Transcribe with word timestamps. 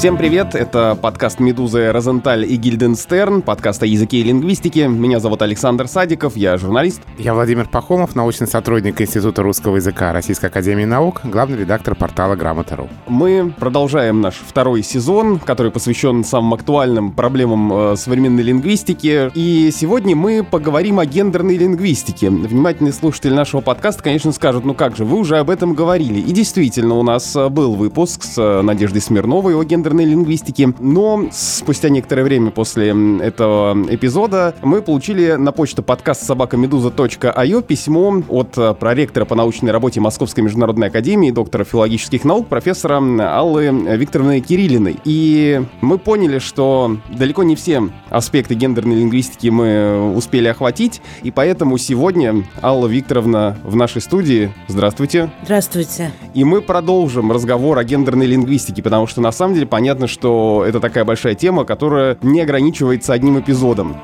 Всем 0.00 0.16
привет, 0.16 0.54
это 0.54 0.96
подкаст 0.98 1.40
«Медуза 1.40 1.92
Розенталь» 1.92 2.50
и 2.50 2.56
Гильденстерн, 2.56 3.42
подкаст 3.42 3.82
о 3.82 3.86
языке 3.86 4.16
и 4.16 4.22
лингвистике. 4.22 4.88
Меня 4.88 5.20
зовут 5.20 5.42
Александр 5.42 5.88
Садиков, 5.88 6.38
я 6.38 6.56
журналист. 6.56 7.02
Я 7.18 7.34
Владимир 7.34 7.68
Пахомов, 7.68 8.16
научный 8.16 8.46
сотрудник 8.46 8.98
Института 8.98 9.42
русского 9.42 9.76
языка 9.76 10.14
Российской 10.14 10.46
академии 10.46 10.86
наук, 10.86 11.20
главный 11.22 11.58
редактор 11.58 11.94
портала 11.94 12.34
«Грамота.ру». 12.34 12.88
Мы 13.08 13.52
продолжаем 13.60 14.22
наш 14.22 14.36
второй 14.36 14.82
сезон, 14.82 15.38
который 15.38 15.70
посвящен 15.70 16.24
самым 16.24 16.54
актуальным 16.54 17.12
проблемам 17.12 17.70
э, 17.70 17.96
современной 17.96 18.42
лингвистики. 18.42 19.30
И 19.34 19.70
сегодня 19.70 20.16
мы 20.16 20.42
поговорим 20.42 20.98
о 20.98 21.04
гендерной 21.04 21.58
лингвистике. 21.58 22.30
Внимательные 22.30 22.94
слушатели 22.94 23.34
нашего 23.34 23.60
подкаста, 23.60 24.02
конечно, 24.02 24.32
скажут, 24.32 24.64
ну 24.64 24.72
как 24.72 24.96
же, 24.96 25.04
вы 25.04 25.18
уже 25.18 25.36
об 25.36 25.50
этом 25.50 25.74
говорили. 25.74 26.20
И 26.20 26.32
действительно, 26.32 26.94
у 26.94 27.02
нас 27.02 27.36
э, 27.36 27.50
был 27.50 27.74
выпуск 27.74 28.24
с 28.24 28.38
э, 28.38 28.62
Надеждой 28.62 29.02
Смирновой 29.02 29.54
о 29.54 29.62
гендерной 29.62 29.89
гендерной 29.90 30.04
лингвистики. 30.04 30.72
Но 30.78 31.28
спустя 31.32 31.88
некоторое 31.88 32.22
время 32.22 32.50
после 32.50 32.90
этого 33.20 33.76
эпизода 33.88 34.54
мы 34.62 34.82
получили 34.82 35.32
на 35.32 35.52
почту 35.52 35.82
подкаст 35.82 36.22
собакамедуза.io 36.24 37.62
письмо 37.62 38.22
от 38.28 38.56
э, 38.56 38.74
проректора 38.74 39.24
по 39.24 39.34
научной 39.34 39.72
работе 39.72 40.00
Московской 40.00 40.44
международной 40.44 40.88
академии, 40.88 41.30
доктора 41.30 41.64
филологических 41.64 42.24
наук, 42.24 42.46
профессора 42.46 43.00
Аллы 43.36 43.66
Викторовны 43.96 44.40
Кириллиной. 44.40 44.96
И 45.04 45.60
мы 45.80 45.98
поняли, 45.98 46.38
что 46.38 46.96
далеко 47.10 47.42
не 47.42 47.56
все 47.56 47.82
аспекты 48.10 48.54
гендерной 48.54 48.96
лингвистики 48.96 49.48
мы 49.48 50.14
успели 50.14 50.48
охватить, 50.48 51.00
и 51.22 51.30
поэтому 51.30 51.78
сегодня 51.78 52.44
Алла 52.62 52.86
Викторовна 52.86 53.56
в 53.64 53.76
нашей 53.76 54.02
студии. 54.02 54.52
Здравствуйте. 54.68 55.30
Здравствуйте. 55.42 56.12
И 56.34 56.44
мы 56.44 56.60
продолжим 56.60 57.32
разговор 57.32 57.78
о 57.78 57.84
гендерной 57.84 58.26
лингвистике, 58.26 58.82
потому 58.82 59.06
что 59.06 59.20
на 59.20 59.32
самом 59.32 59.54
деле 59.54 59.66
понятно, 59.66 59.79
что 60.06 60.64
это 60.66 60.80
такая 60.80 61.04
большая 61.04 61.34
тема, 61.34 61.64
которая 61.64 62.18
не 62.22 62.40
ограничивается 62.40 63.12
одним 63.12 63.40
эпизодом. 63.40 63.96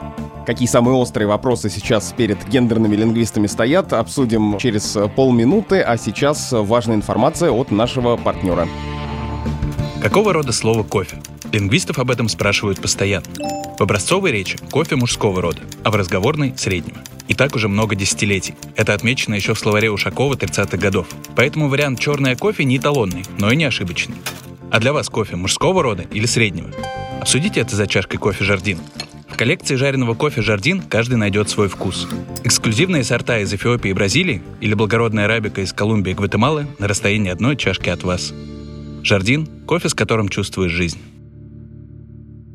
Какие 0.47 0.69
самые 0.69 0.95
острые 0.95 1.27
вопросы 1.27 1.69
сейчас 1.69 2.15
перед 2.17 2.47
гендерными 2.49 2.95
лингвистами 2.95 3.49
стоят, 3.49 3.93
обсудим 3.93 4.59
через 4.59 4.97
полминуты, 5.17 5.81
а 5.81 5.97
сейчас 5.97 6.53
важная 6.53 6.97
информация 6.97 7.51
от 7.51 7.71
нашего 7.71 8.17
партнера. 8.17 8.69
Какого 10.01 10.33
рода 10.33 10.53
слово 10.53 10.85
«кофе»? 10.85 11.17
Лингвистов 11.53 11.99
об 11.99 12.11
этом 12.11 12.29
спрашивают 12.29 12.81
постоянно. 12.81 13.27
В 13.79 13.83
образцовой 13.83 14.31
речи 14.31 14.57
кофе 14.71 14.97
мужского 14.97 15.43
рода, 15.43 15.59
а 15.83 15.91
в 15.91 15.97
разговорной– 15.97 16.55
среднего. 16.57 16.99
И 17.29 17.35
так 17.35 17.57
уже 17.57 17.69
много 17.69 17.97
десятилетий. 17.97 18.55
Это 18.77 18.95
отмечено 18.95 19.35
еще 19.35 19.55
в 19.55 19.59
словаре 19.59 19.91
Ушакова 19.91 20.35
30-х 20.35 20.77
годов. 20.77 21.09
Поэтому 21.35 21.69
вариант 21.69 21.99
«черное 21.99 22.37
кофе» 22.37 22.65
не 22.65 22.77
эталонный, 22.79 23.25
но 23.39 23.51
и 23.51 23.57
не 23.57 23.65
ошибочный. 23.65 24.17
А 24.70 24.81
для 24.81 24.92
вас 24.92 25.09
кофе 25.09 25.36
мужского 25.36 25.83
рода 25.83 26.05
или 26.11 26.27
среднего? 26.27 26.70
Обсудите 27.20 27.61
это 27.61 27.77
за 27.77 27.86
чашкой 27.86 28.19
кофе 28.19 28.45
«Жардин». 28.45 28.78
В 29.28 29.36
коллекции 29.36 29.75
жареного 29.77 30.14
кофе 30.14 30.42
«Жардин» 30.42 30.83
каждый 30.83 31.17
найдет 31.17 31.48
свой 31.48 31.69
вкус. 31.69 32.09
Эксклюзивные 32.42 33.05
сорта 33.05 33.39
из 33.39 33.53
Эфиопии 33.53 33.91
и 33.91 33.92
Бразилии 33.92 34.42
или 34.61 34.75
благородная 34.75 35.27
арабика 35.27 35.61
из 35.61 35.72
Колумбии 35.72 36.12
и 36.12 36.14
Гватемалы 36.14 36.67
на 36.78 36.89
расстоянии 36.89 37.31
одной 37.31 37.56
чашки 37.56 37.91
от 37.91 38.03
вас. 38.03 38.33
«Жардин»– 39.03 39.47
кофе, 39.67 39.89
с 39.89 39.94
которым 39.94 40.28
чувствуешь 40.28 40.72
жизнь. 40.72 40.98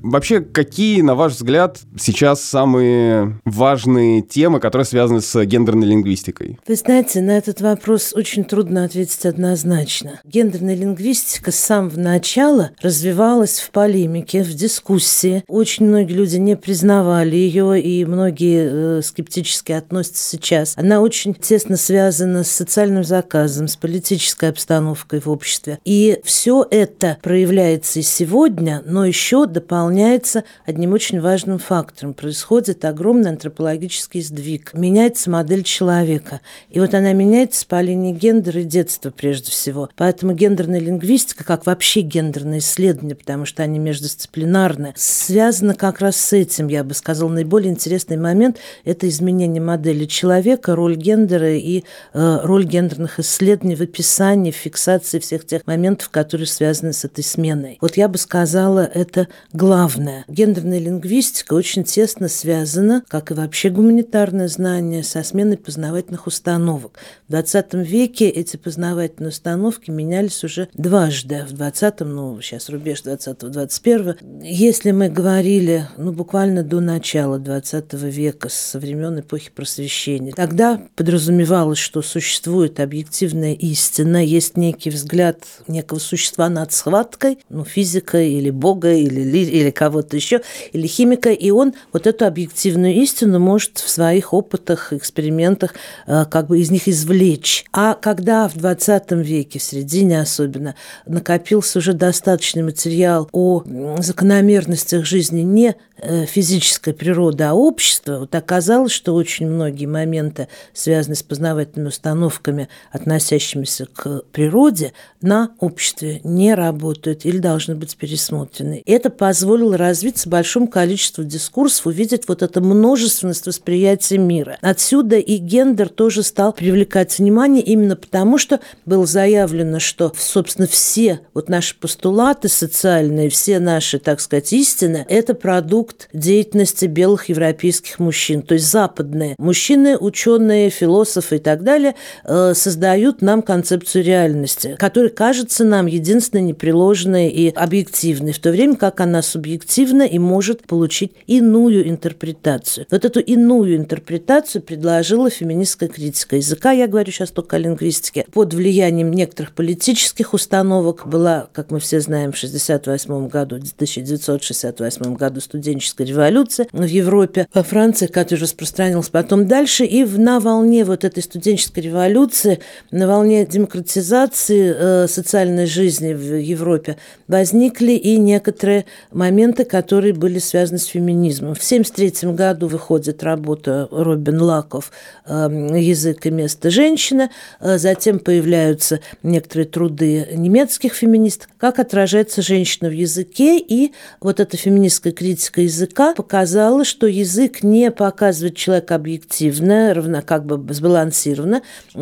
Вообще, 0.03 0.41
какие, 0.41 1.01
на 1.01 1.13
ваш 1.13 1.33
взгляд, 1.33 1.79
сейчас 1.99 2.41
самые 2.43 3.39
важные 3.45 4.21
темы, 4.21 4.59
которые 4.59 4.85
связаны 4.85 5.21
с 5.21 5.45
гендерной 5.45 5.87
лингвистикой? 5.87 6.59
Вы 6.67 6.75
знаете, 6.75 7.21
на 7.21 7.37
этот 7.37 7.61
вопрос 7.61 8.13
очень 8.15 8.43
трудно 8.43 8.83
ответить 8.83 9.25
однозначно. 9.25 10.19
Гендерная 10.25 10.75
лингвистика 10.75 11.51
с 11.51 11.55
самого 11.55 11.99
начала 11.99 12.71
развивалась 12.81 13.59
в 13.59 13.69
полемике, 13.69 14.43
в 14.43 14.53
дискуссии. 14.53 15.43
Очень 15.47 15.85
многие 15.87 16.13
люди 16.13 16.37
не 16.37 16.55
признавали 16.55 17.35
ее, 17.35 17.79
и 17.79 18.03
многие 18.05 18.97
э, 18.97 19.01
скептически 19.03 19.71
относятся 19.73 20.27
сейчас. 20.29 20.73
Она 20.77 21.01
очень 21.01 21.35
тесно 21.35 21.77
связана 21.77 22.43
с 22.43 22.49
социальным 22.49 23.03
заказом, 23.03 23.67
с 23.67 23.75
политической 23.75 24.49
обстановкой 24.49 25.19
в 25.19 25.29
обществе. 25.29 25.79
И 25.85 26.19
все 26.23 26.65
это 26.69 27.17
проявляется 27.21 27.99
и 27.99 28.03
сегодня, 28.03 28.81
но 28.85 29.05
еще 29.05 29.45
дополнительно 29.45 29.90
дополняется 29.91 30.45
одним 30.65 30.93
очень 30.93 31.19
важным 31.19 31.59
фактором. 31.59 32.13
Происходит 32.13 32.85
огромный 32.85 33.31
антропологический 33.31 34.21
сдвиг. 34.21 34.73
Меняется 34.73 35.29
модель 35.29 35.63
человека. 35.63 36.39
И 36.69 36.79
вот 36.79 36.93
она 36.93 37.11
меняется 37.11 37.65
по 37.67 37.81
линии 37.81 38.13
гендера 38.13 38.61
и 38.61 38.63
детства 38.63 39.11
прежде 39.11 39.51
всего. 39.51 39.89
Поэтому 39.97 40.31
гендерная 40.33 40.79
лингвистика, 40.79 41.43
как 41.43 41.65
вообще 41.65 42.01
гендерное 42.01 42.59
исследование, 42.59 43.15
потому 43.17 43.45
что 43.45 43.63
они 43.63 43.79
междисциплинарны, 43.79 44.93
связана 44.95 45.75
как 45.75 45.99
раз 45.99 46.15
с 46.15 46.31
этим, 46.31 46.69
я 46.69 46.85
бы 46.85 46.93
сказала. 46.93 47.29
Наиболее 47.29 47.71
интересный 47.71 48.17
момент– 48.17 48.57
это 48.85 49.09
изменение 49.09 49.61
модели 49.61 50.05
человека, 50.05 50.73
роль 50.73 50.95
гендера 50.95 51.53
и 51.53 51.83
э, 52.13 52.39
роль 52.43 52.63
гендерных 52.63 53.19
исследований 53.19 53.75
в 53.75 53.81
описании, 53.81 54.51
в 54.51 54.55
фиксации 54.55 55.19
всех 55.19 55.45
тех 55.45 55.67
моментов, 55.67 56.09
которые 56.09 56.47
связаны 56.47 56.93
с 56.93 57.03
этой 57.03 57.25
сменой. 57.25 57.77
Вот 57.81 57.97
я 57.97 58.07
бы 58.07 58.17
сказала, 58.17 58.79
это 58.85 59.27
главное 59.51 59.80
главное. 59.81 60.25
Гендерная 60.27 60.77
лингвистика 60.77 61.55
очень 61.55 61.83
тесно 61.83 62.27
связана, 62.27 63.03
как 63.07 63.31
и 63.31 63.33
вообще 63.33 63.69
гуманитарное 63.69 64.47
знание, 64.47 65.03
со 65.03 65.23
сменой 65.23 65.57
познавательных 65.57 66.27
установок. 66.27 66.99
В 67.27 67.31
20 67.31 67.73
веке 67.73 68.29
эти 68.29 68.57
познавательные 68.57 69.29
установки 69.29 69.89
менялись 69.89 70.43
уже 70.43 70.67
дважды. 70.75 71.45
В 71.49 71.53
20-м, 71.53 72.15
ну, 72.15 72.39
сейчас 72.41 72.69
рубеж 72.69 73.01
20-21, 73.03 74.43
если 74.43 74.91
мы 74.91 75.09
говорили, 75.09 75.87
ну, 75.97 76.11
буквально 76.11 76.63
до 76.63 76.79
начала 76.79 77.39
20 77.39 77.93
века, 77.93 78.49
со 78.49 78.77
времен 78.77 79.19
эпохи 79.19 79.49
просвещения, 79.49 80.31
тогда 80.33 80.79
подразумевалось, 80.95 81.79
что 81.79 82.03
существует 82.03 82.79
объективная 82.79 83.53
истина, 83.53 84.23
есть 84.23 84.57
некий 84.57 84.91
взгляд 84.91 85.39
некого 85.67 85.97
существа 85.97 86.49
над 86.49 86.71
схваткой, 86.71 87.39
ну, 87.49 87.65
физика 87.65 88.21
или 88.21 88.51
бога, 88.51 88.93
или, 88.93 89.21
или 89.21 89.70
или 89.71 89.73
кого-то 89.73 90.15
еще, 90.15 90.41
или 90.73 90.87
химика, 90.87 91.31
и 91.31 91.49
он 91.49 91.73
вот 91.93 92.07
эту 92.07 92.25
объективную 92.25 92.93
истину 92.95 93.39
может 93.39 93.77
в 93.77 93.89
своих 93.89 94.33
опытах, 94.33 94.93
экспериментах 94.93 95.73
э, 96.07 96.25
как 96.29 96.47
бы 96.47 96.59
из 96.59 96.69
них 96.69 96.87
извлечь. 96.87 97.65
А 97.71 97.95
когда 97.95 98.47
в 98.47 98.55
20 98.55 99.11
веке, 99.11 99.59
в 99.59 99.63
середине 99.63 100.21
особенно, 100.21 100.75
накопился 101.05 101.79
уже 101.79 101.93
достаточный 101.93 102.63
материал 102.63 103.29
о 103.31 103.63
закономерностях 103.99 105.05
жизни 105.05 105.41
не 105.41 105.75
Э, 106.03 106.25
физическая 106.25 106.95
природа, 106.95 107.51
а 107.51 107.53
общество, 107.53 108.21
вот 108.21 108.33
оказалось, 108.33 108.91
что 108.91 109.13
очень 109.13 109.47
многие 109.47 109.85
моменты, 109.85 110.47
связанные 110.73 111.15
с 111.15 111.21
познавательными 111.21 111.89
установками, 111.89 112.69
относящимися 112.91 113.85
к 113.85 114.23
природе, 114.31 114.93
на 115.21 115.51
обществе 115.59 116.19
не 116.23 116.55
работают 116.55 117.23
или 117.25 117.37
должны 117.37 117.75
быть 117.75 117.95
пересмотрены. 117.97 118.81
Это 118.87 119.11
позволило 119.11 119.77
развиться 119.77 120.27
большому 120.27 120.67
количеству 120.67 121.23
дискурсов, 121.23 121.85
увидеть 121.85 122.27
вот 122.27 122.41
это 122.41 122.61
множественность 122.61 123.45
восприятия 123.45 124.17
мира. 124.17 124.57
Отсюда 124.61 125.17
и 125.17 125.37
гендер 125.37 125.89
тоже 125.89 126.23
стал 126.23 126.53
привлекать 126.53 127.19
внимание 127.19 127.61
именно 127.61 127.95
потому, 127.95 128.39
что 128.39 128.59
было 128.87 129.05
заявлено, 129.05 129.79
что, 129.79 130.11
собственно, 130.17 130.67
все 130.67 131.19
вот 131.35 131.47
наши 131.47 131.75
постулаты 131.75 132.47
социальные, 132.47 133.29
все 133.29 133.59
наши, 133.59 133.99
так 133.99 134.19
сказать, 134.19 134.51
истины– 134.51 135.05
это 135.09 135.35
продукт 135.35 135.90
продукт 135.91 136.09
деятельности 136.13 136.85
белых 136.85 137.29
европейских 137.29 137.99
мужчин. 137.99 138.41
То 138.41 138.55
есть 138.55 138.69
западные 138.69 139.35
мужчины, 139.37 139.97
ученые, 139.97 140.69
философы 140.69 141.37
и 141.37 141.39
так 141.39 141.63
далее 141.63 141.95
э, 142.23 142.53
создают 142.53 143.21
нам 143.21 143.41
концепцию 143.41 144.03
реальности, 144.03 144.75
которая 144.79 145.09
кажется 145.09 145.63
нам 145.63 145.87
единственной 145.87 146.43
непреложной 146.43 147.29
и 147.29 147.49
объективной, 147.49 148.33
в 148.33 148.39
то 148.39 148.51
время 148.51 148.75
как 148.75 148.99
она 149.01 149.21
субъективна 149.21 150.03
и 150.03 150.19
может 150.19 150.67
получить 150.67 151.11
иную 151.27 151.87
интерпретацию. 151.87 152.85
Вот 152.89 153.05
эту 153.05 153.19
иную 153.19 153.75
интерпретацию 153.75 154.61
предложила 154.61 155.29
феминистская 155.29 155.89
критика 155.89 156.35
языка, 156.37 156.71
я 156.71 156.87
говорю 156.87 157.11
сейчас 157.11 157.31
только 157.31 157.57
о 157.57 157.59
лингвистике, 157.59 158.25
под 158.33 158.53
влиянием 158.53 159.11
некоторых 159.11 159.53
политических 159.53 160.33
установок 160.33 161.07
была, 161.07 161.47
как 161.53 161.71
мы 161.71 161.79
все 161.79 161.99
знаем, 161.99 162.31
в 162.31 162.37
1968 162.37 163.27
году, 163.27 163.55
1968 163.55 165.15
году 165.15 165.41
студенческая 165.41 165.80
студенческая 165.81 166.05
революция 166.05 166.67
в 166.71 166.83
Европе, 166.83 167.47
во 167.53 167.63
Франции, 167.63 168.07
которая 168.07 168.43
распространилась 168.43 169.09
потом 169.09 169.47
дальше. 169.47 169.85
И 169.85 170.03
на 170.03 170.39
волне 170.39 170.83
вот 170.83 171.03
этой 171.03 171.23
студенческой 171.23 171.81
революции, 171.81 172.59
на 172.91 173.07
волне 173.07 173.45
демократизации 173.45 174.73
э, 174.75 175.07
социальной 175.07 175.65
жизни 175.65 176.13
в 176.13 176.39
Европе 176.39 176.97
возникли 177.27 177.93
и 177.93 178.17
некоторые 178.17 178.85
моменты, 179.11 179.65
которые 179.65 180.13
были 180.13 180.39
связаны 180.39 180.79
с 180.79 180.85
феминизмом. 180.85 181.55
В 181.55 181.63
1973 181.63 182.31
году 182.33 182.67
выходит 182.67 183.23
работа 183.23 183.87
Робин 183.91 184.41
Лаков 184.41 184.91
эм, 185.25 185.73
«Язык 185.75 186.25
и 186.25 186.31
место 186.31 186.69
женщины», 186.69 187.29
э, 187.59 187.77
затем 187.77 188.19
появляются 188.19 188.99
некоторые 189.23 189.67
труды 189.67 190.27
немецких 190.33 190.93
феминисток, 190.93 191.49
как 191.57 191.79
отражается 191.79 192.41
женщина 192.41 192.89
в 192.89 192.93
языке, 192.93 193.57
и 193.57 193.93
вот 194.19 194.39
эта 194.39 194.57
феминистская 194.57 195.13
критика 195.13 195.61
языка 195.71 196.13
показала, 196.13 196.83
что 196.83 197.07
язык 197.07 197.63
не 197.63 197.91
показывает 197.91 198.55
человека 198.55 198.95
объективно, 198.95 199.93
равно 199.93 200.21
как 200.21 200.45
бы 200.45 200.73
сбалансированно, 200.73 201.61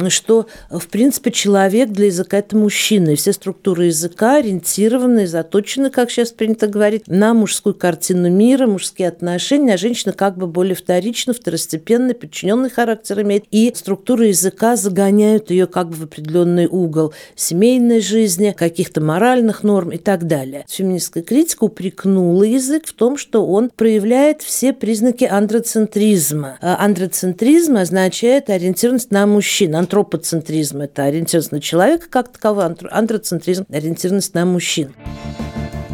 что, 0.09 0.47
в 0.69 0.87
принципе, 0.87 1.31
человек 1.31 1.89
для 1.89 2.07
языка– 2.07 2.37
это 2.39 2.57
мужчина, 2.57 3.11
и 3.11 3.15
все 3.15 3.31
структуры 3.31 3.85
языка 3.85 4.37
ориентированы, 4.37 5.27
заточены, 5.27 5.89
как 5.89 6.09
сейчас 6.09 6.31
принято 6.31 6.67
говорить, 6.67 7.07
на 7.07 7.33
мужскую 7.33 7.75
картину 7.75 8.29
мира, 8.29 8.65
мужские 8.65 9.07
отношения, 9.07 9.75
а 9.75 9.77
женщина 9.77 10.13
как 10.13 10.37
бы 10.37 10.47
более 10.47 10.75
вторично, 10.75 11.33
второстепенно, 11.33 12.13
подчиненный 12.13 12.69
характер 12.69 13.21
имеет, 13.21 13.45
и 13.51 13.71
структуры 13.75 14.27
языка 14.27 14.75
загоняют 14.75 15.51
ее 15.51 15.67
как 15.67 15.89
бы 15.89 15.95
в 15.95 16.03
определенный 16.03 16.65
угол 16.65 17.13
семейной 17.35 18.01
жизни, 18.01 18.55
каких-то 18.57 18.99
моральных 19.01 19.63
норм 19.63 19.91
и 19.91 19.97
так 19.97 20.25
далее. 20.25 20.65
Феминистская 20.67 21.23
критика 21.23 21.65
упрекнула 21.65 22.43
язык 22.43 22.87
в 22.87 22.93
том, 22.93 23.17
что 23.17 23.45
он 23.53 23.69
проявляет 23.69 24.41
все 24.41 24.73
признаки 24.73 25.25
андроцентризма. 25.25 26.57
А 26.61 26.83
андроцентризм 26.83 27.77
означает 27.77 28.49
ориентированность 28.49 29.11
на 29.11 29.25
мужчин. 29.25 29.75
Антропоцентризм– 29.75 30.81
это 30.81 31.03
ориентированность 31.03 31.51
на 31.51 31.61
человека 31.61 32.07
как 32.09 32.29
таковой, 32.29 32.65
андроцентризм– 32.89 33.65
ориентированность 33.71 34.33
на 34.33 34.45
мужчин. 34.45 34.93